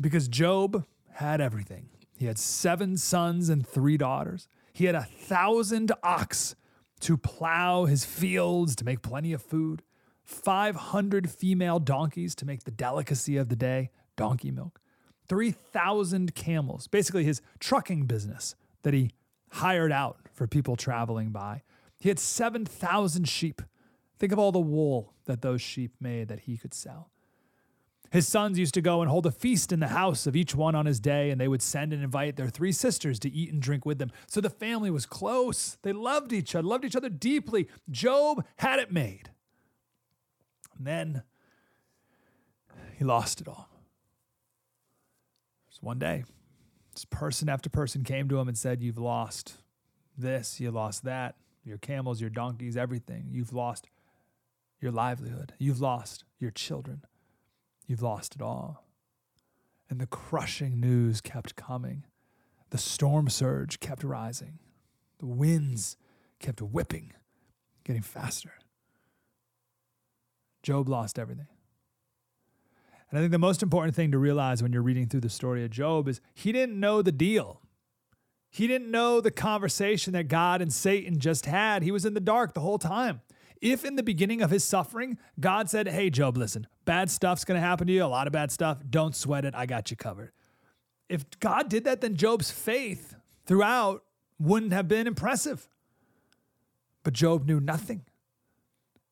because 0.00 0.26
Job 0.26 0.84
had 1.12 1.40
everything. 1.40 1.88
He 2.18 2.26
had 2.26 2.36
seven 2.36 2.96
sons 2.96 3.48
and 3.48 3.64
three 3.64 3.96
daughters. 3.96 4.48
He 4.72 4.86
had 4.86 4.96
a 4.96 5.04
thousand 5.04 5.92
ox 6.02 6.56
to 6.98 7.16
plow 7.16 7.84
his 7.84 8.04
fields 8.04 8.74
to 8.74 8.84
make 8.84 9.02
plenty 9.02 9.32
of 9.32 9.40
food, 9.40 9.84
500 10.24 11.30
female 11.30 11.78
donkeys 11.78 12.34
to 12.34 12.44
make 12.44 12.64
the 12.64 12.72
delicacy 12.72 13.36
of 13.36 13.50
the 13.50 13.54
day, 13.54 13.92
donkey 14.16 14.50
milk, 14.50 14.80
3,000 15.28 16.34
camels, 16.34 16.86
basically 16.86 17.24
his 17.24 17.42
trucking 17.58 18.06
business 18.06 18.54
that 18.82 18.94
he 18.94 19.10
hired 19.50 19.92
out 19.92 20.18
for 20.32 20.46
people 20.46 20.76
traveling 20.76 21.30
by. 21.30 21.62
He 21.98 22.08
had 22.08 22.18
7,000 22.18 23.28
sheep. 23.28 23.62
Think 24.18 24.32
of 24.32 24.38
all 24.38 24.52
the 24.52 24.58
wool 24.58 25.14
that 25.24 25.42
those 25.42 25.60
sheep 25.60 25.92
made 26.00 26.28
that 26.28 26.40
he 26.40 26.56
could 26.56 26.74
sell. 26.74 27.10
His 28.12 28.28
sons 28.28 28.58
used 28.58 28.74
to 28.74 28.80
go 28.80 29.02
and 29.02 29.10
hold 29.10 29.26
a 29.26 29.32
feast 29.32 29.72
in 29.72 29.80
the 29.80 29.88
house 29.88 30.26
of 30.26 30.36
each 30.36 30.54
one 30.54 30.74
on 30.74 30.86
his 30.86 31.00
day, 31.00 31.30
and 31.30 31.40
they 31.40 31.48
would 31.48 31.62
send 31.62 31.92
and 31.92 32.02
invite 32.02 32.36
their 32.36 32.48
three 32.48 32.72
sisters 32.72 33.18
to 33.20 33.30
eat 33.30 33.52
and 33.52 33.60
drink 33.60 33.84
with 33.84 33.98
them. 33.98 34.12
So 34.28 34.40
the 34.40 34.50
family 34.50 34.90
was 34.90 35.06
close. 35.06 35.76
They 35.82 35.92
loved 35.92 36.32
each 36.32 36.54
other, 36.54 36.66
loved 36.66 36.84
each 36.84 36.96
other 36.96 37.08
deeply. 37.08 37.68
Job 37.90 38.44
had 38.56 38.78
it 38.78 38.92
made. 38.92 39.30
And 40.78 40.86
then 40.86 41.22
he 42.96 43.04
lost 43.04 43.40
it 43.40 43.48
all. 43.48 43.68
One 45.80 45.98
day, 45.98 46.24
this 46.94 47.04
person 47.04 47.48
after 47.48 47.68
person 47.68 48.04
came 48.04 48.28
to 48.28 48.38
him 48.38 48.48
and 48.48 48.56
said, 48.56 48.82
You've 48.82 48.98
lost 48.98 49.54
this, 50.16 50.60
you 50.60 50.70
lost 50.70 51.04
that, 51.04 51.36
your 51.64 51.78
camels, 51.78 52.20
your 52.20 52.30
donkeys, 52.30 52.76
everything. 52.76 53.28
You've 53.30 53.52
lost 53.52 53.88
your 54.80 54.92
livelihood. 54.92 55.52
You've 55.58 55.80
lost 55.80 56.24
your 56.38 56.50
children. 56.50 57.02
You've 57.86 58.02
lost 58.02 58.34
it 58.34 58.42
all. 58.42 58.84
And 59.88 60.00
the 60.00 60.06
crushing 60.06 60.80
news 60.80 61.20
kept 61.20 61.56
coming. 61.56 62.04
The 62.70 62.78
storm 62.78 63.28
surge 63.28 63.78
kept 63.80 64.02
rising. 64.02 64.58
The 65.18 65.26
winds 65.26 65.96
kept 66.40 66.60
whipping, 66.60 67.12
getting 67.84 68.02
faster. 68.02 68.52
Job 70.62 70.88
lost 70.88 71.18
everything. 71.18 71.46
And 73.16 73.22
I 73.22 73.24
think 73.24 73.32
the 73.32 73.38
most 73.38 73.62
important 73.62 73.94
thing 73.94 74.12
to 74.12 74.18
realize 74.18 74.62
when 74.62 74.74
you're 74.74 74.82
reading 74.82 75.08
through 75.08 75.22
the 75.22 75.30
story 75.30 75.64
of 75.64 75.70
Job 75.70 76.06
is 76.06 76.20
he 76.34 76.52
didn't 76.52 76.78
know 76.78 77.00
the 77.00 77.10
deal. 77.10 77.62
He 78.50 78.66
didn't 78.66 78.90
know 78.90 79.22
the 79.22 79.30
conversation 79.30 80.12
that 80.12 80.28
God 80.28 80.60
and 80.60 80.70
Satan 80.70 81.18
just 81.18 81.46
had. 81.46 81.82
He 81.82 81.90
was 81.90 82.04
in 82.04 82.12
the 82.12 82.20
dark 82.20 82.52
the 82.52 82.60
whole 82.60 82.76
time. 82.76 83.22
If 83.62 83.86
in 83.86 83.96
the 83.96 84.02
beginning 84.02 84.42
of 84.42 84.50
his 84.50 84.64
suffering, 84.64 85.16
God 85.40 85.70
said, 85.70 85.88
Hey, 85.88 86.10
Job, 86.10 86.36
listen, 86.36 86.66
bad 86.84 87.10
stuff's 87.10 87.46
going 87.46 87.58
to 87.58 87.66
happen 87.66 87.86
to 87.86 87.92
you, 87.94 88.04
a 88.04 88.06
lot 88.06 88.26
of 88.26 88.34
bad 88.34 88.52
stuff. 88.52 88.82
Don't 88.90 89.16
sweat 89.16 89.46
it. 89.46 89.54
I 89.54 89.64
got 89.64 89.90
you 89.90 89.96
covered. 89.96 90.32
If 91.08 91.24
God 91.40 91.70
did 91.70 91.84
that, 91.84 92.02
then 92.02 92.16
Job's 92.16 92.50
faith 92.50 93.14
throughout 93.46 94.04
wouldn't 94.38 94.74
have 94.74 94.88
been 94.88 95.06
impressive. 95.06 95.70
But 97.02 97.14
Job 97.14 97.46
knew 97.46 97.60
nothing. 97.60 98.04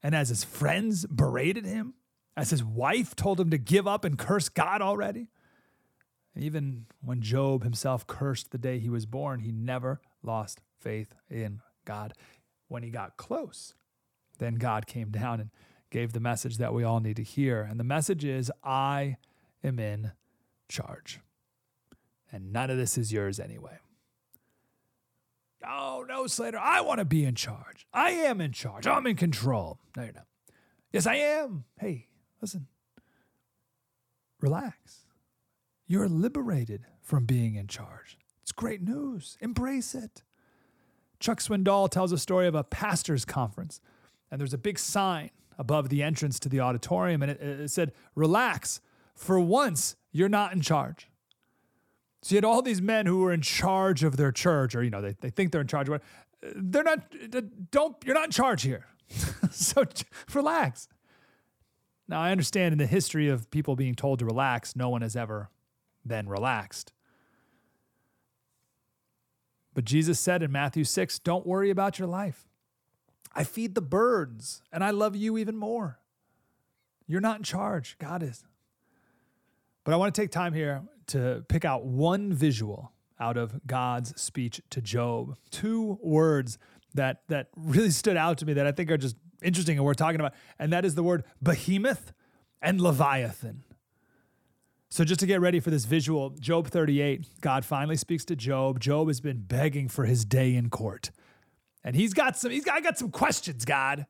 And 0.03 0.15
as 0.15 0.29
his 0.29 0.45
friends 0.45 1.07
berated 1.07 1.65
him, 1.65 1.95
as 2.37 2.51
his 2.51 2.65
wife 2.65 3.15
told 3.15 3.41
him 3.41 3.51
to 3.51 3.59
give 3.59 3.87
up 3.87 4.05
and 4.05 4.19
curse 4.19 4.49
God 4.49 4.83
already, 4.83 5.29
even 6.37 6.87
when 7.01 7.21
Job 7.21 7.63
himself 7.63 8.07
cursed 8.07 8.51
the 8.51 8.59
day 8.59 8.79
he 8.79 8.89
was 8.89 9.07
born, 9.07 9.41
he 9.41 9.53
never 9.53 10.01
lost 10.23 10.61
faith 10.81 11.15
in 11.31 11.61
God. 11.85 12.15
When 12.69 12.83
he 12.83 12.91
got 12.91 13.17
close, 13.17 13.75
then 14.39 14.57
God 14.57 14.87
came 14.87 15.11
down 15.11 15.39
and 15.41 15.51
gave 15.91 16.13
the 16.13 16.21
message 16.21 16.59
that 16.59 16.75
we 16.75 16.83
all 16.83 16.99
need 16.99 17.17
to 17.17 17.23
hear. 17.23 17.63
And 17.63 17.79
the 17.79 17.85
message 17.85 18.25
is 18.25 18.51
I 18.65 19.17
am 19.63 19.79
in 19.79 20.13
charge. 20.69 21.21
And 22.33 22.53
none 22.53 22.71
of 22.71 22.77
this 22.77 22.99
is 22.99 23.13
yours 23.13 23.39
anyway. 23.39 23.79
Oh, 25.67 26.05
no, 26.09 26.27
Slater, 26.27 26.59
I 26.59 26.81
want 26.81 26.99
to 26.99 27.05
be 27.05 27.25
in 27.25 27.37
charge. 27.37 27.87
I 27.93 28.11
am 28.11 28.41
in 28.41 28.53
charge. 28.53 28.87
I'm 28.87 29.07
in 29.07 29.17
control. 29.17 29.79
No, 29.97 30.03
you're 30.03 30.13
not. 30.13 30.27
Yes, 30.93 31.07
I 31.07 31.15
am. 31.15 31.65
Hey, 31.79 32.09
listen, 32.45 32.67
relax. 34.43 35.07
You're 35.87 36.11
liberated 36.11 36.85
from 37.01 37.25
being 37.25 37.55
in 37.55 37.69
charge. 37.69 38.19
It's 38.43 38.53
great 38.53 38.83
news. 38.83 39.39
Embrace 39.41 39.95
it. 39.95 40.23
Chuck 41.21 41.41
Swindoll 41.41 41.91
tells 41.91 42.13
a 42.13 42.19
story 42.19 42.47
of 42.47 42.55
a 42.55 42.63
pastor's 42.63 43.25
conference 43.25 43.81
and 44.31 44.39
there's 44.39 44.53
a 44.53 44.59
big 44.59 44.79
sign 44.79 45.31
above 45.57 45.89
the 45.89 46.03
entrance 46.03 46.39
to 46.41 46.51
the 46.51 46.61
auditorium, 46.61 47.23
and 47.23 47.31
it, 47.31 47.41
it 47.41 47.71
said, 47.71 47.93
Relax, 48.15 48.83
for 49.15 49.41
once, 49.41 49.97
you're 50.13 50.29
not 50.29 50.53
in 50.53 50.61
charge. 50.61 51.09
So 52.21 52.35
you 52.35 52.37
had 52.37 52.45
all 52.45 52.61
these 52.61 52.83
men 52.83 53.07
who 53.07 53.21
were 53.21 53.33
in 53.33 53.41
charge 53.41 54.05
of 54.05 54.19
their 54.19 54.33
church, 54.33 54.75
or 54.75 54.83
you 54.83 54.91
know, 54.91 55.01
they, 55.01 55.15
they 55.21 55.31
think 55.31 55.53
they're 55.53 55.63
in 55.63 55.67
charge 55.67 55.89
they're 56.57 56.83
not 56.83 57.15
don't 57.71 57.97
you're 58.05 58.15
not 58.15 58.27
in 58.27 58.31
charge 58.31 58.63
here. 58.63 58.87
so 59.51 59.85
relax. 60.35 60.89
Now 62.09 62.21
I 62.21 62.31
understand 62.31 62.73
in 62.73 62.79
the 62.79 62.87
history 62.87 63.29
of 63.29 63.51
people 63.51 63.77
being 63.77 63.95
told 63.95 64.19
to 64.19 64.25
relax, 64.25 64.77
no 64.77 64.89
one 64.89 65.03
has 65.03 65.17
ever 65.17 65.51
been 66.07 66.29
relaxed. 66.29 66.93
But 69.73 69.85
Jesus 69.85 70.21
said 70.21 70.43
in 70.43 70.53
Matthew 70.53 70.85
6, 70.85 71.19
don't 71.21 71.47
worry 71.47 71.71
about 71.71 71.99
your 71.99 72.07
life. 72.07 72.47
I 73.35 73.43
feed 73.43 73.75
the 73.75 73.83
birds 73.83 74.63
and 74.73 74.85
I 74.85 74.91
love 74.91 75.17
you 75.17 75.37
even 75.39 75.57
more. 75.57 75.99
You're 77.07 77.21
not 77.21 77.39
in 77.39 77.43
charge, 77.43 77.97
God 77.99 78.23
is. 78.23 78.45
But 79.83 79.93
I 79.93 79.97
want 79.97 80.15
to 80.15 80.21
take 80.21 80.31
time 80.31 80.53
here 80.53 80.83
to 81.09 81.45
pick 81.49 81.65
out 81.65 81.85
one 81.85 82.33
visual 82.33 82.93
out 83.21 83.37
of 83.37 83.67
God's 83.67 84.21
speech 84.21 84.61
to 84.71 84.81
Job. 84.81 85.37
Two 85.51 85.99
words 86.03 86.59
that 86.95 87.23
that 87.29 87.49
really 87.57 87.91
stood 87.91 88.17
out 88.17 88.39
to 88.39 88.47
me 88.47 88.53
that 88.55 88.67
I 88.67 88.73
think 88.73 88.91
are 88.91 88.97
just 88.97 89.17
interesting 89.43 89.77
and 89.77 89.85
we're 89.85 89.95
talking 89.95 90.21
about, 90.21 90.35
and 90.59 90.73
that 90.73 90.85
is 90.85 90.95
the 90.95 91.03
word 91.03 91.25
behemoth 91.43 92.13
and 92.61 92.81
leviathan. 92.81 93.65
So 94.91 95.05
just 95.05 95.21
to 95.21 95.27
get 95.27 95.41
ready 95.41 95.59
for 95.59 95.71
this 95.71 95.87
visual, 95.87 96.31
Job 96.31 96.69
38, 96.69 97.41
God 97.41 97.65
finally 97.65 97.97
speaks 97.97 98.25
to 98.27 98.37
Job. 98.37 98.79
Job 98.79 99.09
has 99.09 99.21
been 99.21 99.41
begging 99.41 99.89
for 99.89 100.05
his 100.05 100.25
day 100.25 100.55
in 100.55 100.71
court. 100.71 101.11
And 101.83 101.97
he's 101.97 102.15
got 102.15 102.37
some, 102.37 102.53
he's 102.53 102.65
got, 102.65 102.77
I 102.77 102.81
got 102.81 102.97
some 102.97 103.11
questions, 103.11 103.65
God. 103.65 104.07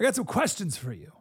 I 0.00 0.04
got 0.04 0.14
some 0.14 0.24
questions 0.24 0.76
for 0.76 0.92
you. 0.92 1.12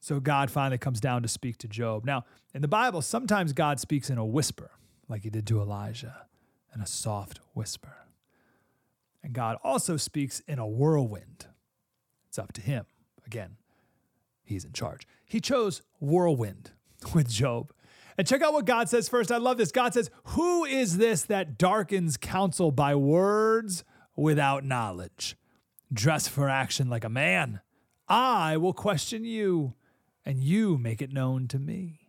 So 0.00 0.20
God 0.20 0.50
finally 0.50 0.78
comes 0.78 1.00
down 1.00 1.22
to 1.22 1.28
speak 1.28 1.58
to 1.58 1.68
Job. 1.68 2.04
Now, 2.04 2.24
in 2.54 2.62
the 2.62 2.68
Bible, 2.68 3.02
sometimes 3.02 3.52
God 3.52 3.80
speaks 3.80 4.08
in 4.08 4.18
a 4.18 4.24
whisper, 4.24 4.70
like 5.08 5.22
he 5.22 5.30
did 5.30 5.46
to 5.48 5.60
Elijah, 5.60 6.26
in 6.74 6.80
a 6.80 6.86
soft 6.86 7.40
whisper. 7.54 7.96
And 9.22 9.32
God 9.32 9.58
also 9.62 9.96
speaks 9.96 10.40
in 10.40 10.58
a 10.58 10.66
whirlwind. 10.66 11.46
It's 12.32 12.38
up 12.38 12.54
to 12.54 12.62
him. 12.62 12.86
Again, 13.26 13.56
he's 14.42 14.64
in 14.64 14.72
charge. 14.72 15.06
He 15.26 15.38
chose 15.38 15.82
whirlwind 16.00 16.70
with 17.14 17.28
Job. 17.28 17.74
And 18.16 18.26
check 18.26 18.40
out 18.40 18.54
what 18.54 18.64
God 18.64 18.88
says 18.88 19.06
first. 19.06 19.30
I 19.30 19.36
love 19.36 19.58
this. 19.58 19.70
God 19.70 19.92
says, 19.92 20.10
Who 20.28 20.64
is 20.64 20.96
this 20.96 21.24
that 21.24 21.58
darkens 21.58 22.16
counsel 22.16 22.70
by 22.70 22.94
words 22.94 23.84
without 24.16 24.64
knowledge. 24.64 25.36
Dress 25.92 26.26
for 26.26 26.48
action 26.48 26.88
like 26.88 27.04
a 27.04 27.10
man. 27.10 27.60
I 28.08 28.56
will 28.56 28.72
question 28.72 29.26
you, 29.26 29.74
and 30.24 30.42
you 30.42 30.78
make 30.78 31.02
it 31.02 31.12
known 31.12 31.48
to 31.48 31.58
me. 31.58 32.08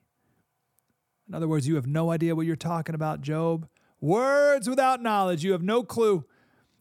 In 1.27 1.35
other 1.35 1.49
words, 1.49 1.67
you 1.67 1.75
have 1.75 1.85
no 1.85 2.11
idea 2.11 2.33
what 2.33 2.45
you're 2.45 2.55
talking 2.55 2.95
about, 2.95 3.19
Job. 3.19 3.67
Words 3.99 4.69
without 4.69 5.01
knowledge, 5.01 5.43
you 5.43 5.51
have 5.51 5.61
no 5.61 5.83
clue. 5.83 6.23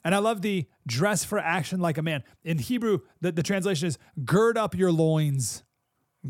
And 0.05 0.15
I 0.15 0.19
love 0.19 0.43
the 0.43 0.67
dress 0.87 1.25
for 1.25 1.39
action 1.39 1.81
like 1.81 1.99
a 1.99 2.03
man. 2.03 2.25
In 2.45 2.59
Hebrew, 2.59 3.01
the, 3.21 3.33
the 3.33 3.43
translation 3.43 3.87
is 3.87 3.99
gird 4.25 4.59
up 4.59 4.75
your 4.75 4.91
loins. 4.91 5.63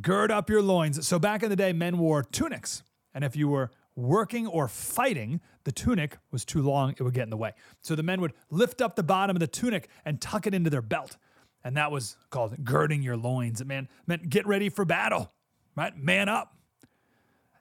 Gird 0.01 0.31
up 0.31 0.51
your 0.51 0.63
loins. 0.63 1.07
So 1.07 1.19
back 1.19 1.43
in 1.43 1.51
the 1.51 1.57
day, 1.57 1.73
men 1.73 1.99
wore 1.99 2.23
tunics. 2.23 2.83
And 3.15 3.25
if 3.25 3.37
you 3.37 3.49
were 3.49 3.71
working 3.95 4.47
or 4.47 4.69
fighting, 4.69 5.41
the 5.65 5.73
tunic 5.73 6.19
was 6.31 6.45
too 6.45 6.63
long, 6.63 6.95
it 6.99 7.03
would 7.03 7.15
get 7.15 7.25
in 7.25 7.31
the 7.31 7.37
way. 7.37 7.53
So 7.81 7.95
the 7.95 8.03
men 8.03 8.21
would 8.21 8.33
lift 8.51 8.81
up 8.81 8.97
the 8.97 9.03
bottom 9.03 9.37
of 9.37 9.41
the 9.41 9.47
tunic 9.47 9.89
and 10.05 10.21
tuck 10.21 10.47
it 10.47 10.55
into 10.55 10.71
their 10.71 10.83
belt. 10.83 11.17
And 11.65 11.77
that 11.77 11.93
was 11.93 12.17
called 12.31 12.65
girding 12.65 13.03
your 13.03 13.17
loins. 13.17 13.61
It 13.61 13.67
meant, 13.67 13.89
meant 14.07 14.29
get 14.29 14.47
ready 14.47 14.69
for 14.69 14.85
battle, 14.85 15.33
right? 15.77 15.97
Man 15.97 16.29
up. 16.29 16.57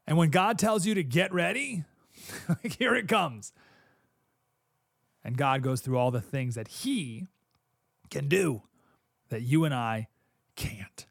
And 0.08 0.18
when 0.18 0.30
God 0.30 0.58
tells 0.58 0.86
you 0.86 0.96
to 0.96 1.04
get 1.04 1.34
ready, 1.34 1.84
here 2.80 2.96
it 2.96 3.08
comes. 3.08 3.54
And 5.24 5.38
God 5.38 5.62
goes 5.62 5.82
through 5.82 5.98
all 5.98 6.12
the 6.12 6.22
things 6.22 6.56
that 6.56 6.68
He 6.68 7.28
can 8.10 8.28
do 8.28 8.64
that 9.30 9.42
you 9.42 9.66
and 9.66 9.74
I 9.74 10.08
can't. 10.56 11.06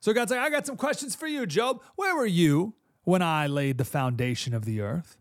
So 0.00 0.12
God's 0.12 0.30
like, 0.30 0.40
I 0.40 0.50
got 0.50 0.66
some 0.66 0.76
questions 0.76 1.14
for 1.16 1.26
you, 1.26 1.46
Job. 1.46 1.82
Where 1.96 2.14
were 2.14 2.26
you 2.26 2.74
when 3.02 3.22
I 3.22 3.46
laid 3.46 3.78
the 3.78 3.84
foundation 3.84 4.54
of 4.54 4.64
the 4.64 4.80
earth? 4.80 5.18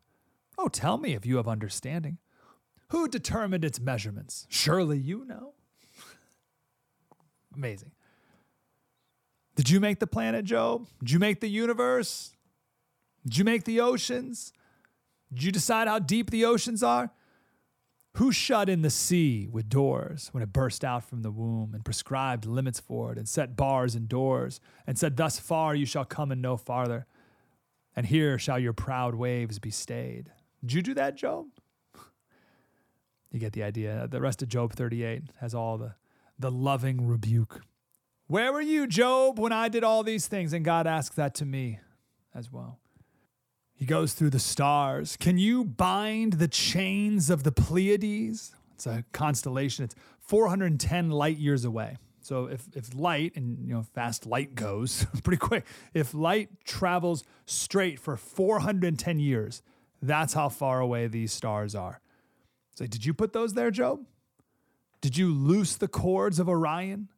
Oh, 0.57 0.67
tell 0.67 0.97
me 0.97 1.13
if 1.13 1.25
you 1.25 1.37
have 1.37 1.47
understanding. 1.47 2.19
Who 2.89 3.07
determined 3.07 3.65
its 3.65 3.79
measurements? 3.79 4.45
Surely 4.49 4.97
you 4.97 5.25
know. 5.25 5.53
Amazing. 7.55 7.91
Did 9.55 9.69
you 9.69 9.79
make 9.79 9.99
the 9.99 10.07
planet, 10.07 10.45
Job? 10.45 10.85
Did 10.99 11.11
you 11.11 11.19
make 11.19 11.39
the 11.39 11.49
universe? 11.49 12.33
Did 13.23 13.37
you 13.37 13.43
make 13.43 13.63
the 13.63 13.79
oceans? 13.79 14.53
Did 15.33 15.43
you 15.43 15.51
decide 15.51 15.87
how 15.87 15.99
deep 15.99 16.29
the 16.29 16.45
oceans 16.45 16.83
are? 16.83 17.11
Who 18.15 18.31
shut 18.31 18.69
in 18.69 18.81
the 18.81 18.89
sea 18.89 19.47
with 19.51 19.69
doors 19.69 20.29
when 20.31 20.41
it 20.41 20.53
burst 20.53 20.83
out 20.83 21.03
from 21.03 21.21
the 21.21 21.31
womb 21.31 21.73
and 21.73 21.83
prescribed 21.83 22.45
limits 22.45 22.79
for 22.79 23.11
it 23.11 23.17
and 23.17 23.27
set 23.27 23.55
bars 23.55 23.95
and 23.95 24.07
doors 24.07 24.59
and 24.87 24.97
said, 24.97 25.17
Thus 25.17 25.39
far 25.39 25.75
you 25.75 25.85
shall 25.85 26.05
come 26.05 26.31
and 26.31 26.41
no 26.41 26.57
farther? 26.57 27.07
and 27.95 28.05
here 28.05 28.37
shall 28.37 28.59
your 28.59 28.73
proud 28.73 29.15
waves 29.15 29.59
be 29.59 29.71
stayed. 29.71 30.31
Did 30.61 30.73
you 30.73 30.81
do 30.81 30.93
that, 30.95 31.15
Job? 31.15 31.47
You 33.31 33.39
get 33.39 33.51
the 33.51 33.63
idea. 33.63 34.07
The 34.09 34.21
rest 34.21 34.41
of 34.43 34.47
Job 34.47 34.71
38 34.71 35.23
has 35.41 35.53
all 35.53 35.77
the, 35.77 35.95
the 36.39 36.49
loving 36.49 37.05
rebuke. 37.05 37.63
Where 38.27 38.53
were 38.53 38.61
you, 38.61 38.87
Job, 38.87 39.39
when 39.39 39.51
I 39.51 39.67
did 39.67 39.83
all 39.83 40.03
these 40.03 40.27
things? 40.27 40.53
And 40.53 40.63
God 40.63 40.87
asks 40.87 41.17
that 41.17 41.35
to 41.35 41.45
me 41.45 41.79
as 42.33 42.49
well. 42.49 42.79
He 43.75 43.85
goes 43.85 44.13
through 44.13 44.29
the 44.29 44.39
stars. 44.39 45.17
Can 45.17 45.37
you 45.37 45.65
bind 45.65 46.33
the 46.33 46.47
chains 46.47 47.29
of 47.29 47.43
the 47.43 47.51
Pleiades? 47.51 48.55
It's 48.73 48.87
a 48.87 49.03
constellation. 49.11 49.85
It's 49.85 49.95
410 50.21 51.09
light 51.09 51.37
years 51.37 51.65
away. 51.65 51.97
So 52.21 52.45
if, 52.47 52.65
if 52.73 52.95
light 52.95 53.33
and 53.35 53.67
you 53.67 53.75
know 53.75 53.83
fast 53.83 54.25
light 54.25 54.55
goes 54.55 55.05
pretty 55.23 55.37
quick, 55.37 55.65
if 55.93 56.13
light 56.13 56.49
travels 56.63 57.23
straight 57.45 57.99
for 57.99 58.17
410 58.17 59.19
years, 59.19 59.61
that's 60.01 60.33
how 60.33 60.49
far 60.49 60.79
away 60.79 61.07
these 61.07 61.31
stars 61.31 61.75
are. 61.75 62.01
So 62.73 62.87
did 62.87 63.05
you 63.05 63.13
put 63.13 63.33
those 63.33 63.53
there, 63.53 63.71
Job? 63.71 64.05
Did 65.01 65.17
you 65.17 65.31
loose 65.31 65.75
the 65.75 65.87
cords 65.87 66.39
of 66.39 66.49
Orion? 66.49 67.09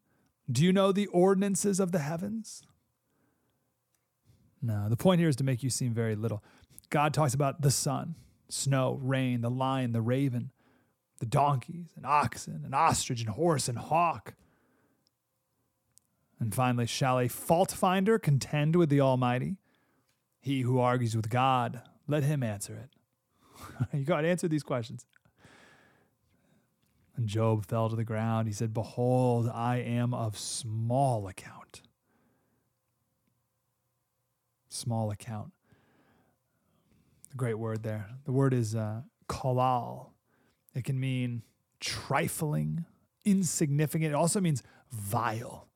Do 0.52 0.64
you 0.64 0.74
know 0.74 0.92
the 0.92 1.08
ordinances 1.08 1.80
of 1.80 1.92
the 1.92 2.00
heavens? 2.00 2.64
No, 4.68 4.90
the 4.90 4.98
point 4.98 5.22
here 5.22 5.30
is 5.30 5.38
to 5.38 5.46
make 5.46 5.64
you 5.64 5.70
seem 5.70 5.94
very 5.94 6.14
little. 6.14 6.44
God 6.90 7.14
talks 7.14 7.34
about 7.34 7.62
the 7.62 7.72
sun, 7.72 8.16
snow, 8.50 9.00
rain, 9.02 9.40
the 9.40 9.50
lion, 9.50 9.94
the 9.94 10.02
raven, 10.02 10.52
the 11.20 11.26
donkeys 11.26 11.94
and 11.96 12.06
oxen 12.06 12.64
and 12.66 12.76
ostrich 12.76 13.22
and 13.22 13.30
horse 13.30 13.70
and 13.70 13.78
hawk. 13.78 14.34
And 16.38 16.54
finally, 16.54 16.86
shall 16.86 17.18
a 17.18 17.30
fault 17.30 17.72
finder 17.72 18.20
contend 18.20 18.76
with 18.76 18.90
the 18.90 19.00
Almighty? 19.00 19.56
He 20.42 20.62
who 20.62 20.80
argues 20.80 21.16
with 21.16 21.30
God, 21.30 21.82
let 22.06 22.24
him 22.24 22.44
answer 22.44 22.76
it. 22.76 23.94
you 23.98 24.04
got 24.04 24.22
to 24.22 24.28
answer 24.28 24.50
these 24.50 24.64
questions. 24.64 25.06
And 27.16 27.26
Job 27.26 27.66
fell 27.66 27.90
to 27.90 27.96
the 27.96 28.04
ground. 28.04 28.50
He 28.50 28.54
said, 28.54 28.74
Behold, 28.74 29.50
I 29.50 29.78
am 29.78 30.14
of 30.14 30.38
small 30.38 31.30
account. 31.30 31.84
Small 34.78 35.10
account. 35.10 35.52
Great 37.36 37.56
word 37.56 37.82
there. 37.82 38.10
The 38.26 38.32
word 38.32 38.54
is 38.54 38.76
uh, 38.76 39.02
kalal. 39.28 40.12
It 40.76 40.84
can 40.84 41.00
mean 41.00 41.42
trifling, 41.80 42.86
insignificant. 43.26 44.12
It 44.12 44.16
also 44.16 44.40
means 44.40 44.62
vile, 44.92 45.68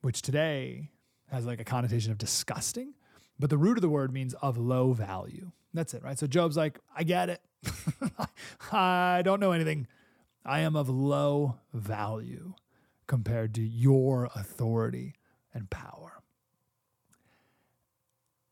which 0.00 0.20
today 0.20 0.90
has 1.30 1.46
like 1.46 1.60
a 1.60 1.64
connotation 1.64 2.10
of 2.10 2.18
disgusting. 2.18 2.94
But 3.38 3.50
the 3.50 3.58
root 3.58 3.78
of 3.78 3.82
the 3.82 3.88
word 3.88 4.12
means 4.12 4.34
of 4.42 4.58
low 4.58 4.92
value. 4.92 5.52
That's 5.72 5.94
it, 5.94 6.02
right? 6.02 6.18
So 6.18 6.26
Job's 6.26 6.56
like, 6.56 6.80
I 6.96 7.04
get 7.04 7.28
it. 7.30 7.40
I 8.72 9.22
don't 9.24 9.38
know 9.38 9.52
anything. 9.52 9.86
I 10.44 10.60
am 10.60 10.74
of 10.74 10.88
low 10.88 11.60
value 11.72 12.54
compared 13.06 13.54
to 13.54 13.62
your 13.62 14.28
authority 14.34 15.14
and 15.54 15.70
power. 15.70 16.07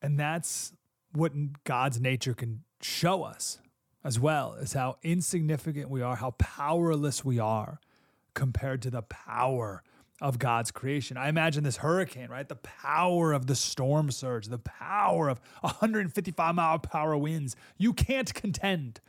And 0.06 0.20
that's 0.20 0.72
what 1.12 1.32
God's 1.64 2.00
nature 2.00 2.32
can 2.32 2.62
show 2.80 3.24
us 3.24 3.58
as 4.04 4.20
well 4.20 4.54
is 4.54 4.72
how 4.72 4.98
insignificant 5.02 5.90
we 5.90 6.00
are, 6.00 6.14
how 6.14 6.30
powerless 6.38 7.24
we 7.24 7.40
are 7.40 7.80
compared 8.32 8.82
to 8.82 8.90
the 8.90 9.02
power 9.02 9.82
of 10.20 10.38
God's 10.38 10.70
creation. 10.70 11.16
I 11.16 11.28
imagine 11.28 11.64
this 11.64 11.78
hurricane, 11.78 12.28
right? 12.28 12.48
The 12.48 12.54
power 12.54 13.32
of 13.32 13.48
the 13.48 13.56
storm 13.56 14.12
surge, 14.12 14.46
the 14.46 14.60
power 14.60 15.28
of 15.28 15.40
155 15.62 16.54
mile 16.54 16.80
hour 16.94 17.18
winds. 17.18 17.56
You 17.76 17.92
can't 17.92 18.32
contend 18.32 19.00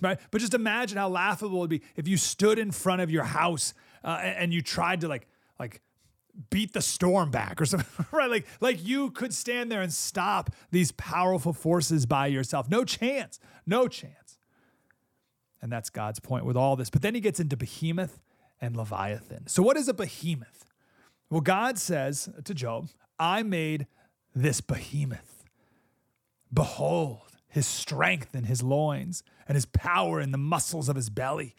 right? 0.00 0.18
But 0.30 0.40
just 0.40 0.54
imagine 0.54 0.96
how 0.96 1.08
laughable 1.08 1.58
it 1.58 1.60
would 1.60 1.70
be 1.70 1.82
if 1.96 2.08
you 2.08 2.16
stood 2.16 2.58
in 2.58 2.70
front 2.70 3.02
of 3.02 3.10
your 3.10 3.24
house 3.24 3.74
uh, 4.04 4.20
and 4.22 4.54
you 4.54 4.62
tried 4.62 5.00
to 5.02 5.08
like 5.08 5.26
like 5.58 5.82
beat 6.50 6.72
the 6.72 6.82
storm 6.82 7.30
back 7.30 7.60
or 7.60 7.66
something, 7.66 8.06
right? 8.12 8.30
Like 8.30 8.46
like 8.60 8.84
you 8.84 9.10
could 9.10 9.34
stand 9.34 9.70
there 9.70 9.82
and 9.82 9.92
stop 9.92 10.50
these 10.70 10.92
powerful 10.92 11.52
forces 11.52 12.06
by 12.06 12.26
yourself. 12.26 12.68
No 12.70 12.84
chance, 12.84 13.38
no 13.66 13.88
chance. 13.88 14.38
And 15.60 15.72
that's 15.72 15.90
God's 15.90 16.20
point 16.20 16.44
with 16.44 16.56
all 16.56 16.76
this. 16.76 16.90
But 16.90 17.02
then 17.02 17.14
he 17.14 17.20
gets 17.20 17.40
into 17.40 17.56
behemoth 17.56 18.20
and 18.60 18.76
leviathan. 18.76 19.48
So 19.48 19.62
what 19.62 19.76
is 19.76 19.88
a 19.88 19.94
behemoth? 19.94 20.66
Well, 21.30 21.40
God 21.40 21.78
says 21.78 22.28
to 22.44 22.54
Job, 22.54 22.88
"I 23.18 23.42
made 23.42 23.86
this 24.34 24.60
behemoth. 24.60 25.44
Behold." 26.52 27.28
his 27.48 27.66
strength 27.66 28.34
in 28.34 28.44
his 28.44 28.62
loins, 28.62 29.22
and 29.46 29.56
his 29.56 29.66
power 29.66 30.20
in 30.20 30.32
the 30.32 30.38
muscles 30.38 30.88
of 30.88 30.96
his 30.96 31.10
belly. 31.10 31.54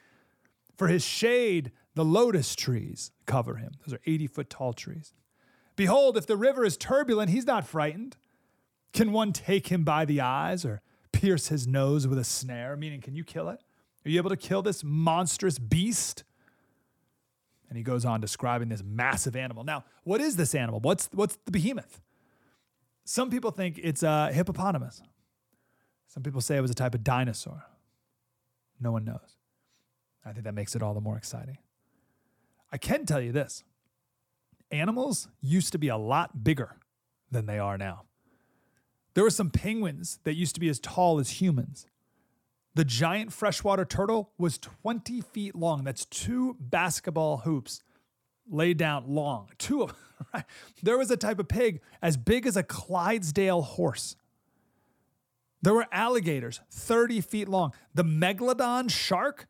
For 0.77 0.87
his 0.87 1.03
shade, 1.03 1.71
the 1.99 2.05
lotus 2.05 2.55
trees 2.55 3.11
cover 3.25 3.57
him. 3.57 3.73
Those 3.85 3.93
are 3.93 3.99
80 4.05 4.27
foot 4.27 4.49
tall 4.49 4.71
trees. 4.71 5.11
Behold, 5.75 6.15
if 6.15 6.25
the 6.25 6.37
river 6.37 6.63
is 6.63 6.77
turbulent, 6.77 7.29
he's 7.29 7.45
not 7.45 7.67
frightened. 7.67 8.15
Can 8.93 9.11
one 9.11 9.33
take 9.33 9.67
him 9.67 9.83
by 9.83 10.05
the 10.05 10.21
eyes 10.21 10.63
or 10.63 10.81
pierce 11.11 11.49
his 11.49 11.67
nose 11.67 12.07
with 12.07 12.17
a 12.17 12.23
snare? 12.23 12.77
Meaning, 12.77 13.01
can 13.01 13.15
you 13.15 13.25
kill 13.25 13.49
it? 13.49 13.59
Are 14.05 14.09
you 14.09 14.15
able 14.15 14.29
to 14.29 14.37
kill 14.37 14.61
this 14.61 14.81
monstrous 14.81 15.59
beast? 15.59 16.23
And 17.67 17.77
he 17.77 17.83
goes 17.83 18.05
on 18.05 18.21
describing 18.21 18.69
this 18.69 18.81
massive 18.81 19.35
animal. 19.35 19.65
Now, 19.65 19.83
what 20.05 20.21
is 20.21 20.37
this 20.37 20.55
animal? 20.55 20.79
What's, 20.79 21.09
what's 21.11 21.37
the 21.43 21.51
behemoth? 21.51 21.99
Some 23.03 23.29
people 23.29 23.51
think 23.51 23.77
it's 23.83 24.03
a 24.03 24.31
hippopotamus. 24.31 25.01
Some 26.07 26.23
people 26.23 26.39
say 26.39 26.55
it 26.55 26.61
was 26.61 26.71
a 26.71 26.75
type 26.75 26.95
of 26.95 27.03
dinosaur. 27.03 27.65
No 28.79 28.93
one 28.93 29.03
knows. 29.03 29.35
I 30.25 30.31
think 30.31 30.45
that 30.45 30.53
makes 30.53 30.77
it 30.77 30.81
all 30.81 30.93
the 30.93 31.01
more 31.01 31.17
exciting. 31.17 31.57
I 32.71 32.77
can 32.77 33.05
tell 33.05 33.21
you 33.21 33.31
this 33.31 33.63
animals 34.71 35.27
used 35.41 35.71
to 35.71 35.79
be 35.79 35.87
a 35.87 35.97
lot 35.97 36.43
bigger 36.43 36.77
than 37.31 37.45
they 37.45 37.59
are 37.59 37.77
now. 37.77 38.03
There 39.13 39.23
were 39.23 39.29
some 39.29 39.49
penguins 39.49 40.19
that 40.23 40.35
used 40.35 40.53
to 40.55 40.61
be 40.61 40.69
as 40.69 40.79
tall 40.79 41.19
as 41.19 41.41
humans. 41.41 41.87
The 42.75 42.85
giant 42.85 43.33
freshwater 43.33 43.83
turtle 43.83 44.31
was 44.37 44.57
20 44.59 45.21
feet 45.21 45.55
long. 45.55 45.83
That's 45.83 46.05
two 46.05 46.55
basketball 46.59 47.37
hoops 47.37 47.81
laid 48.49 48.77
down 48.77 49.05
long. 49.07 49.49
Two 49.57 49.83
of. 49.83 49.93
Right? 50.33 50.45
There 50.83 50.97
was 50.97 51.11
a 51.11 51.17
type 51.17 51.39
of 51.39 51.47
pig 51.47 51.81
as 52.01 52.15
big 52.15 52.45
as 52.45 52.55
a 52.55 52.63
Clydesdale 52.63 53.61
horse. 53.61 54.15
There 55.61 55.73
were 55.73 55.87
alligators 55.91 56.61
30 56.71 57.21
feet 57.21 57.49
long. 57.49 57.73
The 57.93 58.03
megalodon 58.03 58.89
shark, 58.89 59.47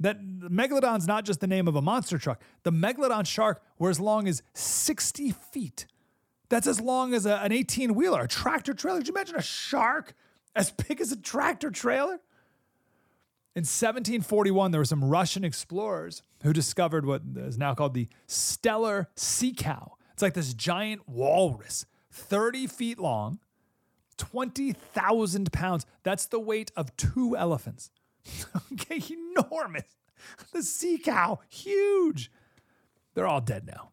that 0.00 0.22
megalodon's 0.22 1.06
not 1.06 1.24
just 1.24 1.40
the 1.40 1.46
name 1.46 1.68
of 1.68 1.76
a 1.76 1.82
monster 1.82 2.18
truck. 2.18 2.40
The 2.62 2.72
megalodon 2.72 3.26
shark 3.26 3.62
were 3.78 3.90
as 3.90 4.00
long 4.00 4.26
as 4.26 4.42
60 4.54 5.30
feet. 5.30 5.86
That's 6.48 6.66
as 6.66 6.80
long 6.80 7.14
as 7.14 7.26
a, 7.26 7.36
an 7.36 7.52
18 7.52 7.94
wheeler, 7.94 8.22
a 8.22 8.28
tractor 8.28 8.74
trailer. 8.74 8.98
Could 8.98 9.08
you 9.08 9.14
imagine 9.14 9.36
a 9.36 9.42
shark 9.42 10.14
as 10.56 10.70
big 10.70 11.00
as 11.00 11.12
a 11.12 11.16
tractor 11.16 11.70
trailer? 11.70 12.18
In 13.56 13.62
1741, 13.62 14.70
there 14.70 14.80
were 14.80 14.84
some 14.84 15.04
Russian 15.04 15.44
explorers 15.44 16.22
who 16.42 16.52
discovered 16.52 17.04
what 17.04 17.22
is 17.36 17.58
now 17.58 17.74
called 17.74 17.94
the 17.94 18.08
Steller 18.26 19.06
sea 19.16 19.52
cow. 19.52 19.96
It's 20.12 20.22
like 20.22 20.34
this 20.34 20.54
giant 20.54 21.08
walrus, 21.08 21.84
30 22.10 22.66
feet 22.68 22.98
long, 22.98 23.38
20,000 24.16 25.52
pounds. 25.52 25.84
That's 26.04 26.26
the 26.26 26.40
weight 26.40 26.70
of 26.76 26.96
two 26.96 27.36
elephants. 27.36 27.90
okay, 28.72 29.02
enormous. 29.10 29.96
The 30.52 30.62
sea 30.62 30.98
cow, 30.98 31.40
huge. 31.48 32.30
They're 33.14 33.26
all 33.26 33.40
dead 33.40 33.66
now. 33.66 33.90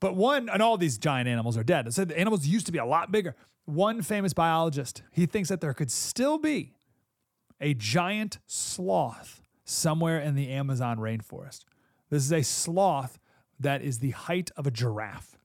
But 0.00 0.14
one, 0.14 0.48
and 0.48 0.62
all 0.62 0.76
these 0.76 0.98
giant 0.98 1.28
animals 1.28 1.56
are 1.56 1.64
dead. 1.64 1.92
Said 1.92 2.08
the 2.08 2.18
animals 2.18 2.46
used 2.46 2.66
to 2.66 2.72
be 2.72 2.78
a 2.78 2.84
lot 2.84 3.10
bigger. 3.10 3.34
One 3.64 4.02
famous 4.02 4.32
biologist, 4.32 5.02
he 5.10 5.26
thinks 5.26 5.48
that 5.48 5.60
there 5.60 5.74
could 5.74 5.90
still 5.90 6.38
be 6.38 6.74
a 7.60 7.74
giant 7.74 8.38
sloth 8.46 9.42
somewhere 9.64 10.20
in 10.20 10.34
the 10.34 10.48
Amazon 10.50 10.98
rainforest. 10.98 11.64
This 12.10 12.24
is 12.24 12.32
a 12.32 12.42
sloth 12.42 13.18
that 13.60 13.82
is 13.82 13.98
the 13.98 14.10
height 14.10 14.50
of 14.56 14.66
a 14.66 14.70
giraffe. 14.70 15.37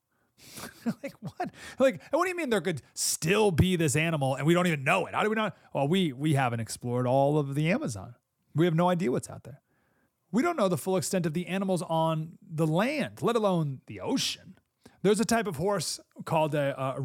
like 1.04 1.14
what? 1.20 1.52
Like 1.80 2.02
what 2.12 2.24
do 2.24 2.30
you 2.30 2.36
mean 2.36 2.50
there 2.50 2.62
could 2.62 2.82
still 2.94 3.52
be 3.52 3.76
this 3.76 3.96
animal 3.96 4.36
and 4.36 4.46
we 4.46 4.54
don't 4.54 4.68
even 4.68 4.84
know 4.84 5.06
it? 5.06 5.16
How 5.16 5.24
do 5.24 5.30
we 5.30 5.36
not? 5.36 5.58
Well, 5.74 5.88
we 5.88 6.14
we 6.14 6.34
haven't 6.34 6.60
explored 6.60 7.08
all 7.08 7.38
of 7.38 7.56
the 7.56 7.70
Amazon. 7.72 8.16
We 8.56 8.66
have 8.66 8.76
no 8.76 8.90
idea 8.90 9.12
what's 9.12 9.30
out 9.30 9.44
there. 9.44 9.62
We 10.32 10.42
don't 10.42 10.58
know 10.58 10.68
the 10.68 10.78
full 10.78 10.98
extent 10.98 11.26
of 11.26 11.34
the 11.34 11.48
animals 11.48 11.84
on 11.84 12.40
the 12.42 12.66
land, 12.66 13.22
let 13.22 13.36
alone 13.36 13.82
the 13.86 14.00
ocean. 14.00 14.58
There's 15.04 15.20
a 15.20 15.26
type 15.26 15.48
of 15.48 15.58
horse 15.58 16.00
called 16.26 16.56
a, 16.56 16.80
a 16.80 17.02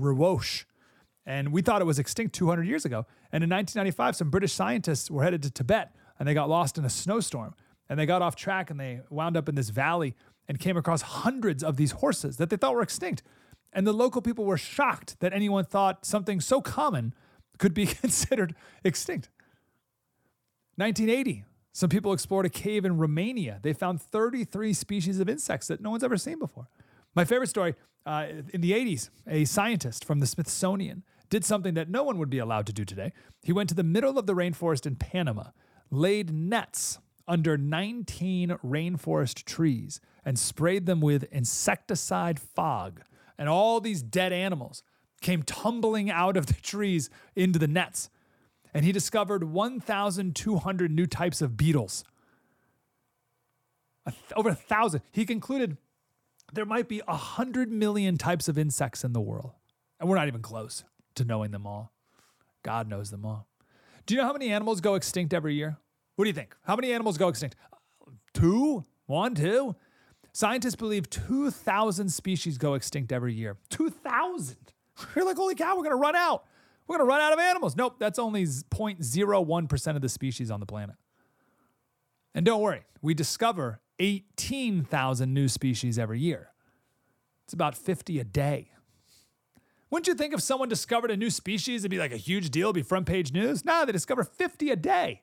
and 1.27 1.53
we 1.53 1.61
thought 1.61 1.83
it 1.83 1.85
was 1.85 1.98
extinct 1.98 2.35
200 2.35 2.66
years 2.66 2.87
ago. 2.87 3.05
And 3.31 3.44
in 3.44 3.51
1995, 3.51 4.16
some 4.16 4.31
British 4.31 4.55
scientists 4.55 5.11
were 5.11 5.22
headed 5.22 5.42
to 5.42 5.51
Tibet 5.51 5.94
and 6.18 6.27
they 6.27 6.33
got 6.33 6.48
lost 6.48 6.79
in 6.79 6.87
a 6.87 6.90
snowstorm 6.90 7.55
and 7.88 7.98
they 7.98 8.07
got 8.07 8.22
off 8.22 8.37
track 8.37 8.70
and 8.70 8.79
they 8.79 9.01
wound 9.11 9.37
up 9.37 9.48
in 9.48 9.55
this 9.55 9.70
valley 9.70 10.14
and 10.46 10.59
came 10.59 10.77
across 10.77 11.03
hundreds 11.03 11.62
of 11.62 11.77
these 11.77 11.92
horses 11.92 12.37
that 12.37 12.51
they 12.51 12.57
thought 12.57 12.74
were 12.74 12.83
extinct. 12.83 13.22
And 13.72 13.87
the 13.87 13.92
local 13.92 14.22
people 14.22 14.44
were 14.44 14.57
shocked 14.57 15.20
that 15.20 15.33
anyone 15.33 15.64
thought 15.64 16.05
something 16.05 16.40
so 16.40 16.61
common 16.61 17.14
could 17.59 17.74
be 17.74 17.87
considered 18.03 18.55
extinct. 18.85 19.29
1980, 20.77 21.44
Some 21.72 21.88
people 21.88 22.12
explored 22.12 22.46
a 22.46 22.51
cave 22.51 22.85
in 22.85 22.98
Romania. 22.98 23.59
They 23.62 23.72
found 23.72 24.01
33 24.01 24.72
species 24.72 25.20
of 25.20 25.29
insects 25.29 25.66
that 25.68 25.81
no 25.81 25.90
one's 25.90 26.05
ever 26.05 26.16
seen 26.16 26.38
before. 26.38 26.68
My 27.14 27.24
favorite 27.24 27.48
story 27.48 27.74
uh, 28.07 28.27
in 28.53 28.61
the 28.61 28.72
80s, 28.72 29.11
a 29.27 29.44
scientist 29.44 30.05
from 30.05 30.20
the 30.20 30.27
Smithsonian 30.27 31.03
did 31.29 31.44
something 31.44 31.74
that 31.74 31.90
no 31.90 32.03
one 32.03 32.16
would 32.18 32.31
be 32.31 32.38
allowed 32.38 32.66
to 32.66 32.72
do 32.72 32.85
today. 32.85 33.12
He 33.42 33.53
went 33.53 33.68
to 33.68 33.74
the 33.74 33.83
middle 33.83 34.18
of 34.18 34.27
the 34.27 34.35
rainforest 34.35 34.87
in 34.87 34.96
Panama, 34.96 35.48
laid 35.90 36.33
nets 36.33 37.01
under 37.28 37.58
19 37.58 38.56
rainforest 38.64 39.44
trees, 39.44 40.00
and 40.24 40.38
sprayed 40.38 40.86
them 40.86 41.00
with 41.00 41.24
insecticide 41.24 42.40
fog. 42.40 43.02
And 43.38 43.48
all 43.48 43.80
these 43.80 44.02
dead 44.02 44.32
animals 44.32 44.82
came 45.20 45.42
tumbling 45.42 46.10
out 46.10 46.36
of 46.36 46.46
the 46.46 46.54
trees 46.62 47.10
into 47.36 47.58
the 47.58 47.68
nets. 47.68 48.10
And 48.74 48.84
he 48.84 48.92
discovered 48.92 49.44
1,200 49.44 50.90
new 50.90 51.06
types 51.06 51.40
of 51.40 51.56
beetles. 51.56 52.04
Over 54.34 54.50
a 54.50 54.54
thousand. 54.54 55.02
He 55.12 55.24
concluded 55.24 55.76
there 56.52 56.64
might 56.64 56.88
be 56.88 57.02
100 57.06 57.70
million 57.70 58.16
types 58.16 58.48
of 58.48 58.56
insects 58.56 59.04
in 59.04 59.12
the 59.12 59.20
world. 59.20 59.52
And 60.00 60.08
we're 60.08 60.16
not 60.16 60.28
even 60.28 60.42
close 60.42 60.84
to 61.16 61.24
knowing 61.24 61.50
them 61.50 61.66
all. 61.66 61.92
God 62.62 62.88
knows 62.88 63.10
them 63.10 63.24
all. 63.26 63.46
Do 64.06 64.14
you 64.14 64.20
know 64.20 64.26
how 64.26 64.32
many 64.32 64.50
animals 64.50 64.80
go 64.80 64.94
extinct 64.94 65.34
every 65.34 65.54
year? 65.54 65.78
What 66.18 66.24
do 66.24 66.31
you 66.31 66.35
think? 66.35 66.57
How 66.64 66.74
many 66.74 66.92
animals 66.92 67.16
go 67.16 67.28
extinct? 67.28 67.54
Two? 68.35 68.83
One, 69.07 69.37
two? 69.37 69.76
Scientists 70.33 70.74
believe 70.74 71.09
2,000 71.09 72.09
species 72.09 72.59
go 72.59 72.74
extinct 72.74 73.12
every 73.12 73.33
year. 73.33 73.57
2,000. 73.70 74.57
You're 75.14 75.24
like, 75.24 75.37
holy 75.37 75.54
cow, 75.54 75.76
we're 75.76 75.85
to 75.90 75.94
run 75.94 76.16
out. 76.16 76.44
We're 76.88 76.98
to 76.98 77.04
run 77.04 77.20
out 77.20 77.33
of 77.33 77.38
animals. 77.38 77.76
Nope, 77.76 78.00
that's 78.00 78.18
only 78.18 78.42
0.01% 78.42 79.94
of 79.94 80.02
the 80.02 80.09
species 80.09 80.50
on 80.50 80.59
the 80.59 80.66
planet. 80.66 80.96
And 82.35 82.44
don't 82.44 82.62
worry, 82.62 82.83
we 83.00 83.14
discover 83.14 83.81
18,000 84.00 85.33
new 85.33 85.46
species 85.46 86.00
every 86.00 86.18
year. 86.18 86.48
It's 87.44 87.54
about 87.54 87.76
50 87.76 88.18
a 88.18 88.24
day. 88.24 88.72
Wouldn't 89.88 90.09
you 90.09 90.14
think 90.14 90.35
if 90.35 90.40
someone 90.40 90.68
discovered 90.68 91.12
a 91.12 91.16
new 91.16 91.31
species, 91.31 91.83
it'd 91.83 91.92
be 91.92 91.98
like 91.98 92.12
a 92.12 92.16
huge 92.16 92.50
deal, 92.50 92.70
it'd 92.70 92.74
be 92.74 92.83
front 92.83 93.07
page 93.07 93.33
news? 93.33 93.64
No, 93.64 93.87
they 93.87 93.92
discover 93.92 94.24
50 94.24 94.72
a 94.72 94.76
day. 94.76 95.22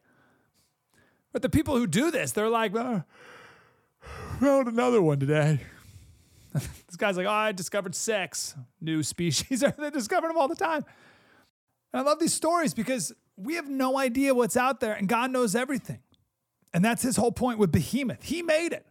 But 1.35 1.41
the 1.41 1.49
people 1.49 1.75
who 1.75 1.85
do 1.85 2.11
this, 2.11 2.31
they're 2.31 2.47
like, 2.47 2.73
oh, 2.77 3.03
found 4.39 4.69
another 4.69 5.01
one 5.01 5.19
today. 5.19 5.59
this 6.53 6.95
guy's 6.97 7.17
like, 7.17 7.27
oh, 7.27 7.29
I 7.29 7.51
discovered 7.51 7.93
six 7.93 8.55
new 8.79 9.03
species. 9.03 9.59
they 9.77 9.89
discover 9.89 10.29
them 10.29 10.37
all 10.37 10.47
the 10.47 10.55
time. 10.55 10.85
And 11.91 11.99
I 11.99 12.03
love 12.03 12.19
these 12.19 12.33
stories 12.33 12.73
because 12.73 13.11
we 13.35 13.55
have 13.55 13.67
no 13.67 13.97
idea 13.97 14.33
what's 14.33 14.55
out 14.55 14.79
there 14.79 14.93
and 14.93 15.09
God 15.09 15.29
knows 15.29 15.57
everything. 15.57 15.99
And 16.73 16.85
that's 16.85 17.03
his 17.03 17.17
whole 17.17 17.33
point 17.33 17.59
with 17.59 17.69
Behemoth. 17.69 18.23
He 18.23 18.41
made 18.41 18.71
it. 18.71 18.85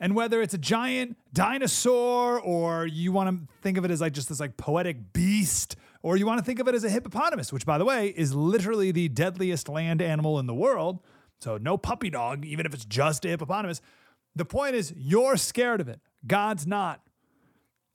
And 0.00 0.16
whether 0.16 0.42
it's 0.42 0.54
a 0.54 0.58
giant 0.58 1.16
dinosaur 1.32 2.40
or 2.40 2.88
you 2.88 3.12
want 3.12 3.30
to 3.30 3.54
think 3.62 3.78
of 3.78 3.84
it 3.84 3.92
as 3.92 4.00
like 4.00 4.12
just 4.12 4.28
this 4.28 4.40
like 4.40 4.56
poetic 4.56 5.12
beast 5.12 5.76
or 6.02 6.16
you 6.16 6.26
want 6.26 6.40
to 6.40 6.44
think 6.44 6.58
of 6.58 6.66
it 6.66 6.74
as 6.74 6.82
a 6.82 6.90
hippopotamus, 6.90 7.52
which 7.52 7.64
by 7.64 7.78
the 7.78 7.84
way 7.84 8.08
is 8.08 8.34
literally 8.34 8.90
the 8.90 9.06
deadliest 9.06 9.68
land 9.68 10.02
animal 10.02 10.40
in 10.40 10.46
the 10.46 10.54
world. 10.54 10.98
So 11.40 11.58
no 11.58 11.76
puppy 11.76 12.10
dog, 12.10 12.44
even 12.44 12.66
if 12.66 12.74
it's 12.74 12.84
just 12.84 13.24
a 13.24 13.28
hippopotamus. 13.28 13.80
The 14.34 14.44
point 14.44 14.74
is 14.74 14.92
you're 14.96 15.36
scared 15.36 15.80
of 15.80 15.88
it. 15.88 16.00
God's 16.26 16.66
not. 16.66 17.00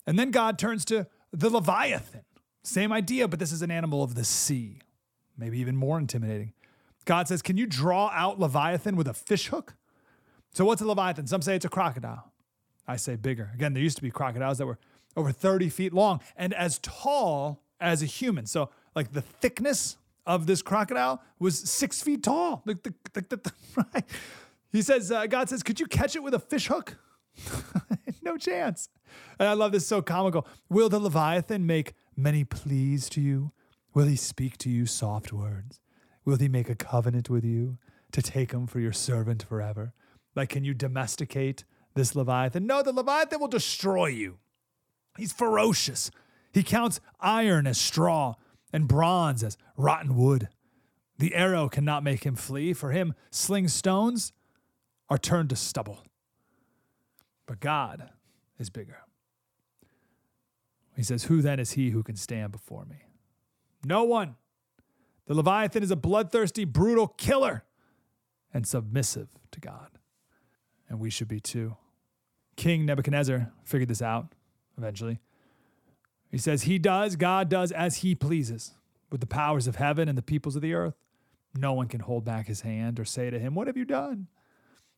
And 0.06 0.18
then 0.18 0.30
God 0.30 0.58
turns 0.58 0.84
to 0.86 1.06
the 1.32 1.50
Leviathan. 1.50 2.22
Same 2.64 2.92
idea, 2.92 3.28
but 3.28 3.38
this 3.38 3.52
is 3.52 3.62
an 3.62 3.70
animal 3.70 4.02
of 4.02 4.14
the 4.14 4.24
sea. 4.24 4.80
Maybe 5.36 5.58
even 5.58 5.76
more 5.76 5.98
intimidating. 5.98 6.52
God 7.04 7.28
says, 7.28 7.42
Can 7.42 7.56
you 7.56 7.66
draw 7.66 8.10
out 8.12 8.38
Leviathan 8.38 8.96
with 8.96 9.08
a 9.08 9.14
fish 9.14 9.48
hook? 9.48 9.74
So, 10.52 10.64
what's 10.64 10.80
a 10.80 10.86
Leviathan? 10.86 11.26
Some 11.26 11.42
say 11.42 11.56
it's 11.56 11.64
a 11.64 11.70
crocodile. 11.70 12.32
I 12.86 12.96
say 12.96 13.16
bigger. 13.16 13.50
Again, 13.54 13.74
there 13.74 13.82
used 13.82 13.96
to 13.96 14.02
be 14.02 14.10
crocodiles 14.10 14.58
that 14.58 14.66
were 14.66 14.78
over 15.16 15.32
30 15.32 15.68
feet 15.68 15.92
long 15.92 16.20
and 16.36 16.52
as 16.54 16.78
tall 16.80 17.62
as 17.80 18.02
a 18.02 18.06
human. 18.06 18.46
So, 18.46 18.70
like 18.94 19.12
the 19.12 19.22
thickness 19.22 19.96
of 20.26 20.46
this 20.46 20.62
crocodile 20.62 21.22
was 21.38 21.58
six 21.58 22.02
feet 22.02 22.22
tall. 22.22 22.62
Like 22.64 22.82
the, 22.82 22.94
the, 23.12 23.20
the, 23.22 23.52
right? 23.94 24.04
He 24.70 24.82
says, 24.82 25.10
uh, 25.12 25.26
God 25.26 25.48
says, 25.48 25.62
Could 25.62 25.80
you 25.80 25.86
catch 25.86 26.16
it 26.16 26.22
with 26.22 26.34
a 26.34 26.38
fish 26.38 26.68
hook? 26.68 26.96
no 28.22 28.36
chance. 28.36 28.88
And 29.38 29.48
I 29.48 29.52
love 29.54 29.72
this 29.72 29.86
so 29.86 30.02
comical. 30.02 30.46
Will 30.68 30.88
the 30.88 30.98
Leviathan 30.98 31.66
make 31.66 31.94
many 32.16 32.44
pleas 32.44 33.08
to 33.10 33.20
you? 33.20 33.52
Will 33.94 34.06
he 34.06 34.16
speak 34.16 34.56
to 34.58 34.70
you 34.70 34.86
soft 34.86 35.32
words? 35.32 35.80
Will 36.24 36.36
he 36.36 36.48
make 36.48 36.70
a 36.70 36.74
covenant 36.74 37.28
with 37.28 37.44
you 37.44 37.78
to 38.12 38.22
take 38.22 38.52
him 38.52 38.66
for 38.66 38.80
your 38.80 38.92
servant 38.92 39.42
forever? 39.42 39.92
Like, 40.34 40.50
can 40.50 40.64
you 40.64 40.72
domesticate 40.72 41.64
this 41.94 42.14
Leviathan? 42.14 42.66
No, 42.66 42.82
the 42.82 42.92
Leviathan 42.92 43.40
will 43.40 43.48
destroy 43.48 44.06
you. 44.06 44.38
He's 45.18 45.32
ferocious. 45.32 46.10
He 46.52 46.62
counts 46.62 47.00
iron 47.20 47.66
as 47.66 47.78
straw 47.78 48.34
and 48.72 48.88
bronze 48.88 49.42
as 49.42 49.56
rotten 49.76 50.16
wood. 50.16 50.48
The 51.18 51.34
arrow 51.34 51.68
cannot 51.68 52.02
make 52.02 52.24
him 52.24 52.34
flee. 52.34 52.72
For 52.72 52.90
him, 52.90 53.14
sling 53.30 53.68
stones 53.68 54.32
are 55.08 55.18
turned 55.18 55.50
to 55.50 55.56
stubble. 55.56 56.04
But 57.46 57.60
God 57.60 58.10
is 58.58 58.70
bigger. 58.70 58.98
He 60.96 61.02
says, 61.02 61.24
Who 61.24 61.42
then 61.42 61.58
is 61.60 61.72
he 61.72 61.90
who 61.90 62.02
can 62.02 62.16
stand 62.16 62.52
before 62.52 62.84
me? 62.84 62.96
No 63.84 64.04
one. 64.04 64.36
The 65.26 65.34
Leviathan 65.34 65.82
is 65.82 65.90
a 65.90 65.96
bloodthirsty, 65.96 66.64
brutal 66.64 67.08
killer 67.08 67.64
and 68.52 68.66
submissive 68.66 69.28
to 69.50 69.60
God. 69.60 69.88
And 70.88 70.98
we 70.98 71.10
should 71.10 71.28
be 71.28 71.40
too. 71.40 71.76
King 72.56 72.84
Nebuchadnezzar 72.84 73.52
figured 73.64 73.88
this 73.88 74.02
out 74.02 74.34
eventually. 74.76 75.20
He 76.32 76.38
says, 76.38 76.62
He 76.62 76.78
does, 76.78 77.14
God 77.14 77.48
does 77.48 77.70
as 77.70 77.98
He 77.98 78.16
pleases 78.16 78.72
with 79.12 79.20
the 79.20 79.26
powers 79.26 79.68
of 79.68 79.76
heaven 79.76 80.08
and 80.08 80.18
the 80.18 80.22
peoples 80.22 80.56
of 80.56 80.62
the 80.62 80.74
earth. 80.74 80.96
No 81.54 81.74
one 81.74 81.86
can 81.86 82.00
hold 82.00 82.24
back 82.24 82.46
his 82.46 82.62
hand 82.62 82.98
or 82.98 83.04
say 83.04 83.30
to 83.30 83.38
him, 83.38 83.54
What 83.54 83.66
have 83.66 83.76
you 83.76 83.84
done? 83.84 84.26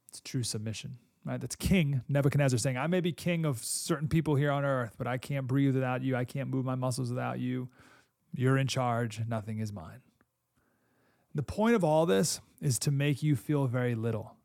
It's 0.09 0.21
true 0.21 0.45
submission, 0.45 0.99
right? 1.25 1.41
That's 1.41 1.57
King 1.57 2.03
Nebuchadnezzar 2.09 2.59
saying, 2.59 2.79
I 2.79 2.87
may 2.87 3.01
be 3.01 3.13
king 3.13 3.45
of 3.45 3.65
certain 3.65 4.09
people 4.09 4.37
here 4.37 4.53
on 4.53 4.65
earth, 4.65 4.95
but 4.97 5.09
I 5.09 5.19
can't 5.19 5.49
breathe 5.49 5.75
without 5.75 6.03
you. 6.03 6.15
I 6.15 6.25
can't 6.25 6.49
move 6.49 6.65
my 6.65 6.77
muscles 6.77 7.11
without 7.11 7.41
you. 7.41 7.69
You're 8.33 8.57
in 8.57 8.69
charge. 8.69 9.21
Nothing 9.27 9.59
is 9.59 9.73
mine. 9.73 10.01
The 11.35 11.43
point 11.43 11.75
of 11.75 11.83
all 11.83 12.07
this 12.07 12.41
is 12.61 12.79
to 12.81 12.93
make 12.93 13.23
you 13.23 13.35
feel 13.35 13.67
very 13.67 13.97
little. 13.97 14.37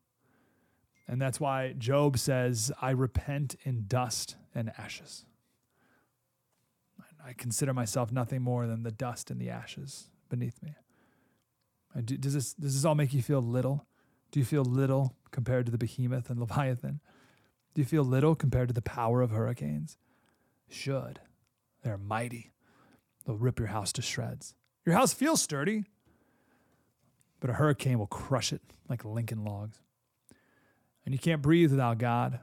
And 1.08 1.22
that's 1.22 1.40
why 1.40 1.74
Job 1.78 2.18
says, 2.18 2.72
I 2.82 2.92
repent 2.92 3.56
in 3.64 3.86
dust 3.88 4.36
and 4.56 4.72
ashes. 4.78 5.26
I 7.24 7.34
consider 7.34 7.74
myself 7.74 8.12
nothing 8.12 8.42
more 8.42 8.68
than 8.68 8.84
the 8.84 8.92
dust 8.92 9.30
and 9.30 9.40
the 9.40 9.50
ashes 9.50 10.10
beneath 10.30 10.62
me. 10.64 10.76
Do, 12.04 12.18
does, 12.18 12.34
this, 12.34 12.54
does 12.54 12.76
this 12.76 12.86
all 12.86 12.96
make 12.96 13.14
you 13.14 13.22
feel 13.22 13.42
little? 13.42 13.86
Do 14.32 14.40
you 14.40 14.46
feel 14.46 14.64
little 14.64 15.16
compared 15.32 15.66
to 15.66 15.72
the 15.72 15.78
behemoth 15.78 16.30
and 16.30 16.40
Leviathan? 16.40 17.02
Do 17.74 17.82
you 17.82 17.86
feel 17.86 18.04
little 18.04 18.36
compared 18.36 18.68
to 18.70 18.74
the 18.74 18.82
power 18.82 19.22
of 19.22 19.32
hurricanes? 19.32 19.98
Should. 20.70 21.20
They're 21.84 21.98
mighty. 21.98 22.54
They'll 23.26 23.38
rip 23.38 23.60
your 23.60 23.70
house 23.70 23.92
to 23.94 24.02
shreds. 24.02 24.56
Your 24.86 24.96
house 24.96 25.14
feels 25.14 25.42
sturdy, 25.42 25.86
but 27.40 27.50
a 27.50 27.54
hurricane 27.54 28.00
will 28.00 28.08
crush 28.08 28.54
it 28.54 28.62
like 28.88 29.06
Lincoln 29.06 29.44
logs. 29.44 29.80
And 31.06 31.14
you 31.14 31.20
can't 31.20 31.42
breathe 31.42 31.72
without 31.72 31.98
God. 31.98 32.40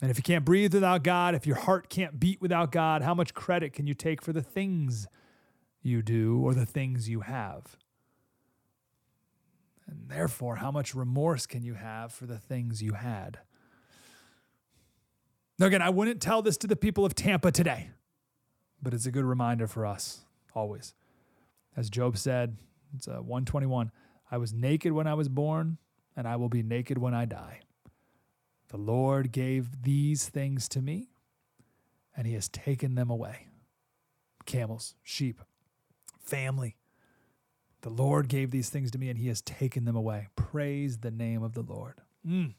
And 0.00 0.10
if 0.10 0.16
you 0.16 0.22
can't 0.22 0.44
breathe 0.44 0.74
without 0.74 1.02
God, 1.02 1.34
if 1.34 1.46
your 1.46 1.56
heart 1.56 1.88
can't 1.88 2.20
beat 2.20 2.40
without 2.40 2.70
God, 2.70 3.02
how 3.02 3.14
much 3.14 3.34
credit 3.34 3.72
can 3.72 3.86
you 3.86 3.94
take 3.94 4.22
for 4.22 4.32
the 4.32 4.42
things 4.42 5.08
you 5.82 6.02
do 6.02 6.40
or 6.40 6.54
the 6.54 6.66
things 6.66 7.08
you 7.08 7.20
have? 7.20 7.76
And 9.88 10.08
therefore, 10.08 10.56
how 10.56 10.70
much 10.70 10.94
remorse 10.94 11.46
can 11.46 11.62
you 11.62 11.74
have 11.74 12.12
for 12.12 12.26
the 12.26 12.38
things 12.38 12.82
you 12.82 12.92
had? 12.92 13.40
Now, 15.58 15.66
again, 15.66 15.82
I 15.82 15.90
wouldn't 15.90 16.20
tell 16.20 16.42
this 16.42 16.56
to 16.58 16.66
the 16.68 16.76
people 16.76 17.04
of 17.04 17.14
Tampa 17.14 17.50
today, 17.50 17.90
but 18.80 18.94
it's 18.94 19.06
a 19.06 19.10
good 19.10 19.24
reminder 19.24 19.66
for 19.66 19.84
us 19.84 20.20
always. 20.54 20.94
As 21.76 21.90
Job 21.90 22.16
said, 22.16 22.56
it's 22.94 23.08
uh, 23.08 23.22
121 23.22 23.90
I 24.30 24.36
was 24.36 24.52
naked 24.52 24.92
when 24.92 25.06
I 25.06 25.14
was 25.14 25.28
born, 25.28 25.78
and 26.14 26.28
I 26.28 26.36
will 26.36 26.50
be 26.50 26.62
naked 26.62 26.98
when 26.98 27.14
I 27.14 27.24
die. 27.24 27.60
The 28.68 28.76
Lord 28.76 29.32
gave 29.32 29.82
these 29.82 30.28
things 30.28 30.68
to 30.70 30.82
me, 30.82 31.08
and 32.16 32.26
he 32.26 32.34
has 32.34 32.48
taken 32.48 32.94
them 32.94 33.10
away 33.10 33.46
camels, 34.46 34.94
sheep, 35.02 35.40
family. 36.20 36.76
The 37.82 37.90
Lord 37.90 38.28
gave 38.28 38.50
these 38.50 38.70
things 38.70 38.90
to 38.92 38.98
me, 38.98 39.10
and 39.10 39.18
he 39.18 39.28
has 39.28 39.42
taken 39.42 39.84
them 39.84 39.96
away. 39.96 40.28
Praise 40.36 40.98
the 40.98 41.10
name 41.10 41.42
of 41.42 41.52
the 41.54 41.62
Lord. 41.62 42.00
Mm. 42.26 42.54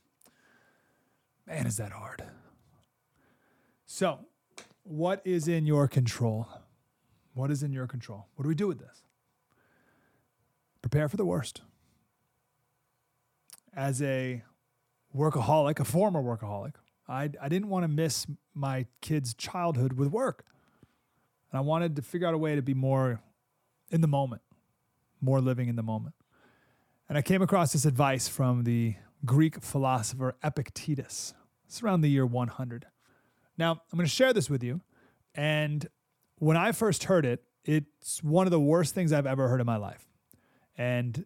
Man, 1.48 1.66
is 1.68 1.78
that 1.78 1.92
hard. 1.92 2.24
So, 3.88 4.20
what 4.84 5.22
is 5.26 5.48
in 5.48 5.66
your 5.66 5.88
control? 5.88 6.48
What 7.34 7.50
is 7.52 7.64
in 7.64 7.74
your 7.74 7.88
control? 7.88 8.28
What 8.36 8.44
do 8.44 8.50
we 8.50 8.56
do 8.56 8.68
with 8.68 8.80
this? 8.80 9.02
Prepare 10.82 11.10
for 11.10 11.18
the 11.18 11.26
worst. 11.26 11.62
as 13.76 14.02
a 14.02 14.44
workaholic, 15.16 15.80
a 15.80 15.86
former 15.86 16.22
workaholic, 16.22 16.74
I, 17.08 17.30
I 17.42 17.50
didn't 17.50 17.70
want 17.70 17.84
to 17.84 17.88
miss 17.88 18.28
my 18.54 18.86
kids' 19.02 19.34
childhood 19.34 19.94
with 19.94 20.10
work. 20.10 20.46
And 21.52 21.58
I 21.58 21.62
wanted 21.62 21.96
to 21.96 22.02
figure 22.02 22.28
out 22.28 22.34
a 22.34 22.38
way 22.38 22.56
to 22.56 22.62
be 22.62 22.74
more 22.76 23.22
in 23.90 24.02
the 24.02 24.08
moment, 24.08 24.44
more 25.20 25.42
living 25.42 25.68
in 25.68 25.76
the 25.76 25.84
moment. 25.84 26.16
And 27.08 27.18
I 27.18 27.24
came 27.24 27.42
across 27.42 27.74
this 27.74 27.86
advice 27.86 28.28
from 28.28 28.64
the 28.64 28.96
Greek 29.26 29.62
philosopher 29.64 30.36
Epictetus. 30.44 31.34
It's 31.66 31.82
around 31.82 32.02
the 32.02 32.10
year 32.10 32.26
100. 32.26 32.86
Now, 33.58 33.72
I'm 33.72 33.98
going 33.98 34.06
to 34.06 34.12
share 34.12 34.32
this 34.32 34.50
with 34.50 34.64
you. 34.64 34.82
And 35.34 35.88
when 36.38 36.56
I 36.56 36.72
first 36.72 37.06
heard 37.06 37.26
it, 37.26 37.44
it's 37.66 38.24
one 38.24 38.48
of 38.48 38.52
the 38.52 38.60
worst 38.60 38.94
things 38.94 39.12
I've 39.12 39.26
ever 39.26 39.48
heard 39.48 39.60
in 39.60 39.66
my 39.66 39.78
life. 39.78 40.08
And 40.78 41.26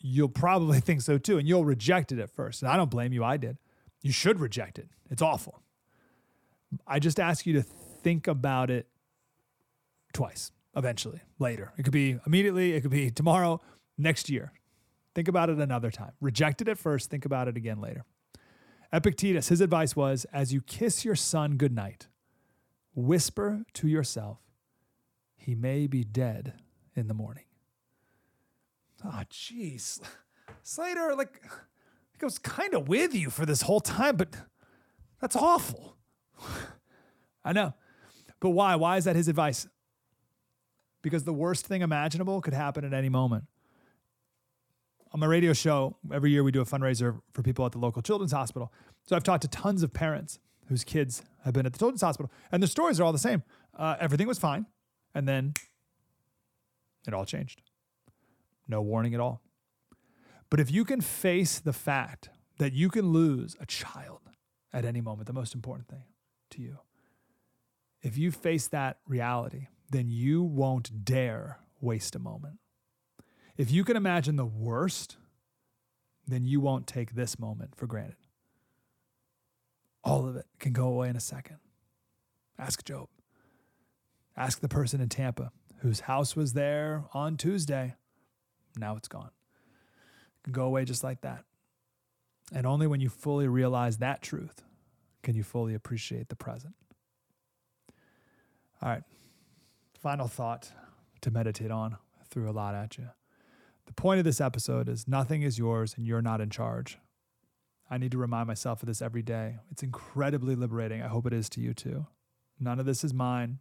you'll 0.00 0.28
probably 0.28 0.80
think 0.80 1.02
so 1.02 1.18
too. 1.18 1.38
And 1.38 1.46
you'll 1.48 1.64
reject 1.64 2.12
it 2.12 2.18
at 2.18 2.30
first. 2.30 2.62
And 2.62 2.70
I 2.70 2.76
don't 2.76 2.90
blame 2.90 3.12
you. 3.12 3.24
I 3.24 3.36
did. 3.36 3.58
You 4.02 4.12
should 4.12 4.40
reject 4.40 4.78
it. 4.78 4.88
It's 5.10 5.22
awful. 5.22 5.62
I 6.86 6.98
just 6.98 7.18
ask 7.18 7.46
you 7.46 7.52
to 7.54 7.62
think 7.62 8.26
about 8.26 8.70
it 8.70 8.86
twice, 10.12 10.52
eventually, 10.76 11.20
later. 11.38 11.72
It 11.76 11.82
could 11.82 11.92
be 11.92 12.18
immediately, 12.26 12.72
it 12.72 12.80
could 12.82 12.90
be 12.90 13.10
tomorrow, 13.10 13.60
next 13.98 14.30
year. 14.30 14.52
Think 15.14 15.28
about 15.28 15.50
it 15.50 15.58
another 15.58 15.90
time. 15.90 16.12
Reject 16.20 16.62
it 16.62 16.68
at 16.68 16.78
first, 16.78 17.10
think 17.10 17.24
about 17.24 17.48
it 17.48 17.56
again 17.56 17.80
later. 17.80 18.04
Epictetus, 18.92 19.48
his 19.48 19.60
advice 19.60 19.94
was 19.94 20.24
as 20.32 20.52
you 20.52 20.60
kiss 20.60 21.04
your 21.04 21.16
son 21.16 21.56
goodnight, 21.56 22.08
whisper 22.94 23.64
to 23.74 23.88
yourself, 23.88 24.38
he 25.36 25.54
may 25.54 25.86
be 25.86 26.04
dead 26.04 26.54
in 26.94 27.08
the 27.08 27.14
morning. 27.14 27.44
Oh, 29.04 29.22
jeez. 29.30 30.00
Slater, 30.62 31.14
like, 31.16 31.42
I 32.20 32.24
was 32.24 32.38
kind 32.38 32.74
of 32.74 32.88
with 32.88 33.14
you 33.14 33.30
for 33.30 33.46
this 33.46 33.62
whole 33.62 33.80
time, 33.80 34.16
but 34.16 34.28
that's 35.20 35.36
awful. 35.36 35.96
I 37.44 37.52
know. 37.52 37.74
But 38.40 38.50
why? 38.50 38.76
Why 38.76 38.96
is 38.96 39.04
that 39.04 39.16
his 39.16 39.28
advice? 39.28 39.66
Because 41.02 41.24
the 41.24 41.32
worst 41.32 41.66
thing 41.66 41.82
imaginable 41.82 42.40
could 42.40 42.52
happen 42.52 42.84
at 42.84 42.92
any 42.92 43.08
moment. 43.08 43.44
On 45.12 45.20
my 45.20 45.26
radio 45.26 45.52
show, 45.52 45.96
every 46.12 46.30
year 46.30 46.44
we 46.44 46.52
do 46.52 46.60
a 46.60 46.64
fundraiser 46.64 47.20
for 47.32 47.42
people 47.42 47.66
at 47.66 47.72
the 47.72 47.78
local 47.78 48.02
children's 48.02 48.32
hospital. 48.32 48.72
So 49.06 49.16
I've 49.16 49.24
talked 49.24 49.42
to 49.42 49.48
tons 49.48 49.82
of 49.82 49.92
parents 49.92 50.38
whose 50.68 50.84
kids 50.84 51.22
have 51.44 51.52
been 51.52 51.66
at 51.66 51.72
the 51.72 51.78
children's 51.78 52.02
hospital, 52.02 52.30
and 52.52 52.62
the 52.62 52.68
stories 52.68 53.00
are 53.00 53.04
all 53.04 53.12
the 53.12 53.18
same. 53.18 53.42
Uh, 53.76 53.96
everything 53.98 54.28
was 54.28 54.38
fine, 54.38 54.66
and 55.14 55.26
then 55.26 55.54
it 57.08 57.14
all 57.14 57.24
changed. 57.24 57.62
No 58.70 58.80
warning 58.80 59.14
at 59.14 59.20
all. 59.20 59.42
But 60.48 60.60
if 60.60 60.70
you 60.70 60.84
can 60.84 61.00
face 61.00 61.58
the 61.58 61.72
fact 61.72 62.30
that 62.58 62.72
you 62.72 62.88
can 62.88 63.10
lose 63.10 63.56
a 63.60 63.66
child 63.66 64.20
at 64.72 64.84
any 64.84 65.00
moment, 65.00 65.26
the 65.26 65.32
most 65.32 65.54
important 65.54 65.88
thing 65.88 66.04
to 66.50 66.62
you, 66.62 66.78
if 68.00 68.16
you 68.16 68.30
face 68.30 68.68
that 68.68 68.98
reality, 69.06 69.66
then 69.90 70.08
you 70.08 70.42
won't 70.42 71.04
dare 71.04 71.58
waste 71.80 72.14
a 72.14 72.20
moment. 72.20 72.58
If 73.56 73.70
you 73.72 73.84
can 73.84 73.96
imagine 73.96 74.36
the 74.36 74.46
worst, 74.46 75.16
then 76.26 76.44
you 76.44 76.60
won't 76.60 76.86
take 76.86 77.14
this 77.14 77.38
moment 77.38 77.74
for 77.74 77.86
granted. 77.86 78.16
All 80.04 80.26
of 80.28 80.36
it 80.36 80.46
can 80.60 80.72
go 80.72 80.86
away 80.86 81.08
in 81.08 81.16
a 81.16 81.20
second. 81.20 81.58
Ask 82.58 82.84
Job. 82.84 83.08
Ask 84.36 84.60
the 84.60 84.68
person 84.68 85.00
in 85.00 85.08
Tampa 85.08 85.50
whose 85.80 86.00
house 86.00 86.36
was 86.36 86.52
there 86.52 87.04
on 87.12 87.36
Tuesday. 87.36 87.96
Now 88.76 88.96
it's 88.96 89.08
gone. 89.08 89.30
It 90.38 90.44
can 90.44 90.52
go 90.52 90.64
away 90.64 90.84
just 90.84 91.04
like 91.04 91.20
that. 91.22 91.44
And 92.52 92.66
only 92.66 92.86
when 92.86 93.00
you 93.00 93.08
fully 93.08 93.46
realize 93.48 93.98
that 93.98 94.22
truth 94.22 94.62
can 95.22 95.34
you 95.34 95.42
fully 95.42 95.74
appreciate 95.74 96.28
the 96.28 96.36
present. 96.36 96.74
All 98.82 98.88
right. 98.88 99.02
Final 100.00 100.28
thought 100.28 100.72
to 101.20 101.30
meditate 101.30 101.70
on. 101.70 101.98
Threw 102.30 102.48
a 102.48 102.52
lot 102.52 102.74
at 102.74 102.96
you. 102.96 103.08
The 103.86 103.92
point 103.92 104.18
of 104.18 104.24
this 104.24 104.40
episode 104.40 104.88
is 104.88 105.06
nothing 105.06 105.42
is 105.42 105.58
yours 105.58 105.94
and 105.96 106.06
you're 106.06 106.22
not 106.22 106.40
in 106.40 106.48
charge. 106.48 106.98
I 107.90 107.98
need 107.98 108.12
to 108.12 108.18
remind 108.18 108.46
myself 108.46 108.82
of 108.82 108.86
this 108.86 109.02
every 109.02 109.22
day. 109.22 109.56
It's 109.70 109.82
incredibly 109.82 110.54
liberating. 110.54 111.02
I 111.02 111.08
hope 111.08 111.26
it 111.26 111.32
is 111.32 111.48
to 111.50 111.60
you 111.60 111.74
too. 111.74 112.06
None 112.58 112.78
of 112.78 112.86
this 112.86 113.02
is 113.02 113.12
mine. 113.12 113.58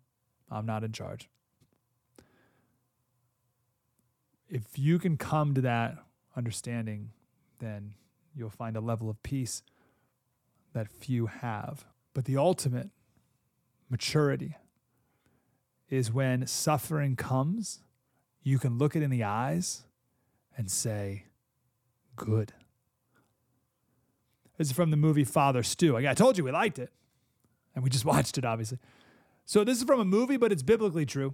I'm 0.52 0.68
not 0.68 0.84
in 0.84 0.92
charge. 0.92 1.30
If 4.50 4.78
you 4.78 5.00
can 5.00 5.18
come 5.18 5.54
to 5.54 5.62
that 5.62 5.98
understanding, 6.36 7.12
then 7.60 7.94
you'll 8.36 8.50
find 8.50 8.76
a 8.76 8.82
level 8.82 9.10
of 9.10 9.22
peace 9.22 9.64
that 10.74 10.90
few 10.90 11.28
have. 11.28 11.86
But 12.14 12.26
the 12.26 12.38
ultimate 12.38 12.90
maturity 13.90 14.56
is 15.90 16.12
when 16.12 16.46
suffering 16.48 17.16
comes, 17.16 17.80
you 18.44 18.60
can 18.60 18.78
look 18.78 18.96
it 18.96 19.04
in 19.04 19.10
the 19.10 19.24
eyes 19.24 19.84
and 20.58 20.70
say, 20.70 21.26
Good. 22.16 22.54
This 24.58 24.68
is 24.68 24.74
from 24.74 24.92
the 24.92 24.98
movie 24.98 25.24
Father 25.24 25.64
Stu. 25.64 25.96
I 25.96 26.14
told 26.14 26.38
you 26.38 26.44
we 26.44 26.52
liked 26.52 26.80
it. 26.80 26.92
And 27.74 27.84
we 27.84 27.90
just 27.90 28.06
watched 28.14 28.38
it, 28.38 28.44
obviously. 28.44 28.80
So 29.46 29.64
this 29.64 29.78
is 29.78 29.84
from 29.86 30.00
a 30.00 30.06
movie, 30.06 30.38
but 30.38 30.52
it's 30.52 30.64
biblically 30.64 31.06
true. 31.06 31.34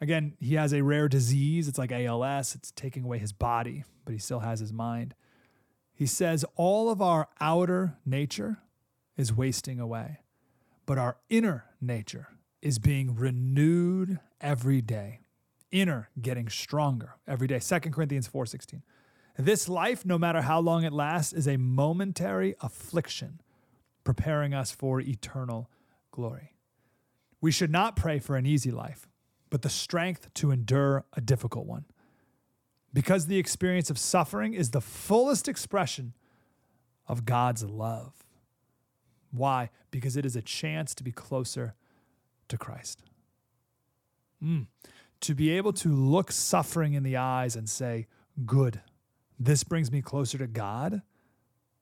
Again, 0.00 0.34
he 0.40 0.54
has 0.54 0.72
a 0.72 0.82
rare 0.82 1.08
disease. 1.08 1.68
It's 1.68 1.78
like 1.78 1.92
ALS. 1.92 2.54
It's 2.54 2.70
taking 2.72 3.04
away 3.04 3.18
his 3.18 3.32
body, 3.32 3.84
but 4.04 4.12
he 4.12 4.18
still 4.18 4.40
has 4.40 4.60
his 4.60 4.72
mind. 4.72 5.14
He 5.92 6.06
says, 6.06 6.44
All 6.56 6.90
of 6.90 7.00
our 7.00 7.28
outer 7.40 7.96
nature 8.04 8.58
is 9.16 9.32
wasting 9.32 9.78
away, 9.78 10.20
but 10.86 10.98
our 10.98 11.16
inner 11.28 11.66
nature 11.80 12.28
is 12.60 12.78
being 12.78 13.14
renewed 13.14 14.18
every 14.40 14.80
day. 14.80 15.20
Inner 15.70 16.08
getting 16.20 16.48
stronger 16.48 17.16
every 17.26 17.46
day. 17.46 17.58
2 17.58 17.92
Corinthians 17.92 18.28
4:16. 18.28 18.82
This 19.36 19.68
life, 19.68 20.06
no 20.06 20.16
matter 20.16 20.42
how 20.42 20.60
long 20.60 20.84
it 20.84 20.92
lasts, 20.92 21.32
is 21.32 21.48
a 21.48 21.56
momentary 21.56 22.54
affliction, 22.60 23.40
preparing 24.04 24.54
us 24.54 24.70
for 24.70 25.00
eternal 25.00 25.68
glory. 26.12 26.54
We 27.40 27.50
should 27.50 27.70
not 27.70 27.96
pray 27.96 28.20
for 28.20 28.36
an 28.36 28.46
easy 28.46 28.70
life, 28.70 29.08
but 29.54 29.62
the 29.62 29.70
strength 29.70 30.34
to 30.34 30.50
endure 30.50 31.04
a 31.12 31.20
difficult 31.20 31.64
one. 31.64 31.84
Because 32.92 33.26
the 33.28 33.38
experience 33.38 33.88
of 33.88 34.00
suffering 34.00 34.52
is 34.52 34.72
the 34.72 34.80
fullest 34.80 35.46
expression 35.46 36.12
of 37.06 37.24
God's 37.24 37.62
love. 37.62 38.24
Why? 39.30 39.70
Because 39.92 40.16
it 40.16 40.26
is 40.26 40.34
a 40.34 40.42
chance 40.42 40.92
to 40.96 41.04
be 41.04 41.12
closer 41.12 41.76
to 42.48 42.58
Christ. 42.58 43.04
Mm. 44.42 44.66
To 45.20 45.36
be 45.36 45.50
able 45.50 45.72
to 45.74 45.88
look 45.90 46.32
suffering 46.32 46.94
in 46.94 47.04
the 47.04 47.16
eyes 47.16 47.54
and 47.54 47.70
say, 47.70 48.08
Good, 48.44 48.80
this 49.38 49.62
brings 49.62 49.92
me 49.92 50.02
closer 50.02 50.36
to 50.36 50.48
God. 50.48 51.02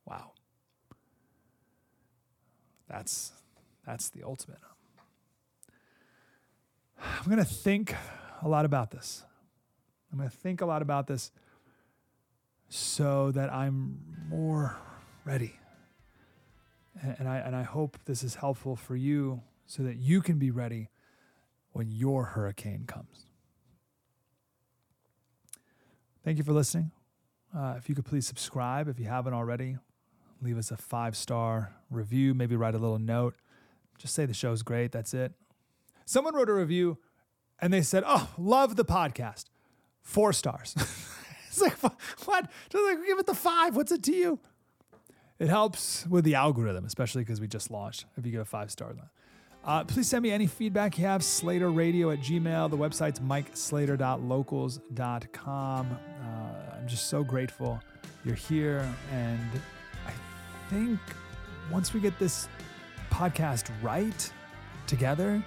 Wow. 0.05 0.33
That's 2.87 3.33
that's 3.87 4.11
the 4.11 4.25
ultimate. 4.25 4.61
I'm 7.03 7.25
going 7.25 7.39
to 7.39 7.45
think 7.45 7.95
a 8.43 8.49
lot 8.49 8.65
about 8.65 8.91
this. 8.91 9.25
I'm 10.11 10.19
going 10.19 10.31
to 10.31 10.37
think 10.37 10.61
a 10.61 10.67
lot 10.67 10.83
about 10.83 11.07
this 11.07 11.31
so 12.69 13.31
that 13.33 13.53
I'm 13.53 13.99
more 14.29 14.77
ready. 15.25 15.55
And 17.01 17.29
I, 17.29 17.39
and 17.39 17.57
I 17.57 17.63
hope 17.63 17.99
this 18.05 18.23
is 18.23 18.37
helpful 18.37 18.77
for 18.77 18.95
you 18.95 19.43
so 19.67 19.83
that 19.83 19.97
you 19.97 20.21
can 20.21 20.39
be 20.39 20.51
ready 20.51 20.89
when 21.73 21.91
your 21.91 22.25
hurricane 22.25 22.85
comes. 22.87 23.27
Thank 26.25 26.39
you 26.39 26.45
for 26.45 26.53
listening. 26.53 26.91
Uh, 27.57 27.75
if 27.77 27.89
you 27.89 27.95
could 27.95 28.05
please 28.05 28.27
subscribe 28.27 28.89
if 28.89 28.99
you 29.01 29.07
haven't 29.07 29.35
already, 29.35 29.77
leave 30.41 30.57
us 30.57 30.71
a 30.71 30.77
five 30.77 31.17
star 31.17 31.75
review, 31.91 32.35
maybe 32.35 32.57
write 32.57 32.75
a 32.75 32.79
little 32.79 32.99
note. 32.99 33.35
Just 33.99 34.15
say 34.15 34.27
the 34.27 34.35
show's 34.35 34.63
great. 34.63 34.93
That's 34.93 35.15
it. 35.15 35.33
Someone 36.05 36.35
wrote 36.35 36.49
a 36.49 36.55
review 36.55 36.99
and 37.61 37.73
they 37.73 37.83
said, 37.83 38.05
Oh, 38.07 38.31
love 38.39 38.77
the 38.77 38.85
podcast. 38.85 39.45
Four 40.01 40.33
stars. 40.33 40.75
it's 41.47 41.61
like, 41.61 41.77
what? 41.79 42.51
Just 42.71 42.85
like, 42.85 43.07
give 43.07 43.19
it 43.19 43.27
the 43.27 43.35
five. 43.35 43.77
What's 43.77 43.93
it 43.93 44.03
to 44.05 44.15
you? 44.15 44.39
It 45.39 45.49
helps 45.49 46.07
with 46.07 46.25
the 46.25 46.35
algorithm, 46.35 46.85
especially 46.85 47.23
because 47.23 47.41
we 47.41 47.49
just 47.49 47.71
launched. 47.71 48.05
If 48.17 48.25
you 48.25 48.33
give 48.33 48.43
a 48.43 48.45
five 48.45 48.71
star, 48.71 48.95
uh, 49.65 49.85
please 49.85 50.09
send 50.09 50.25
me 50.25 50.33
any 50.33 50.47
feedback 50.47 50.99
you 50.99 51.05
have. 51.05 51.23
Slater 51.23 51.71
Radio 51.71 52.11
at 52.11 52.21
Gmail. 52.21 52.71
The 52.71 52.77
website's 52.77 53.21
mikeslater.locals.com. 53.21 55.91
Uh, 55.91 56.77
I'm 56.77 56.89
just 56.89 57.09
so 57.09 57.23
grateful 57.23 57.81
you're 58.25 58.35
here. 58.35 58.93
And 59.13 59.51
I 60.07 60.13
think 60.69 60.99
once 61.71 61.95
we 61.95 62.01
get 62.01 62.19
this 62.19 62.49
podcast 63.11 63.71
right 63.83 64.33
together, 64.87 65.43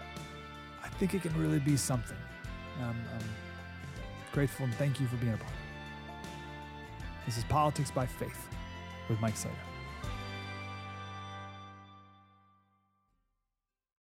I 0.95 0.97
think 0.97 1.13
it 1.13 1.23
can 1.23 1.38
really 1.38 1.60
be 1.60 1.75
something. 1.75 2.15
I'm 2.81 2.95
grateful 4.31 4.65
and 4.65 4.73
thank 4.75 5.01
you 5.01 5.08
for 5.08 5.17
being 5.17 5.34
a 5.34 5.38
part. 5.38 5.51
This 7.25 7.38
is 7.38 7.43
Politics 7.43 7.91
by 7.91 8.05
Faith. 8.05 8.47
with 9.10 9.19
Mike 9.19 9.36
Slater. 9.36 9.74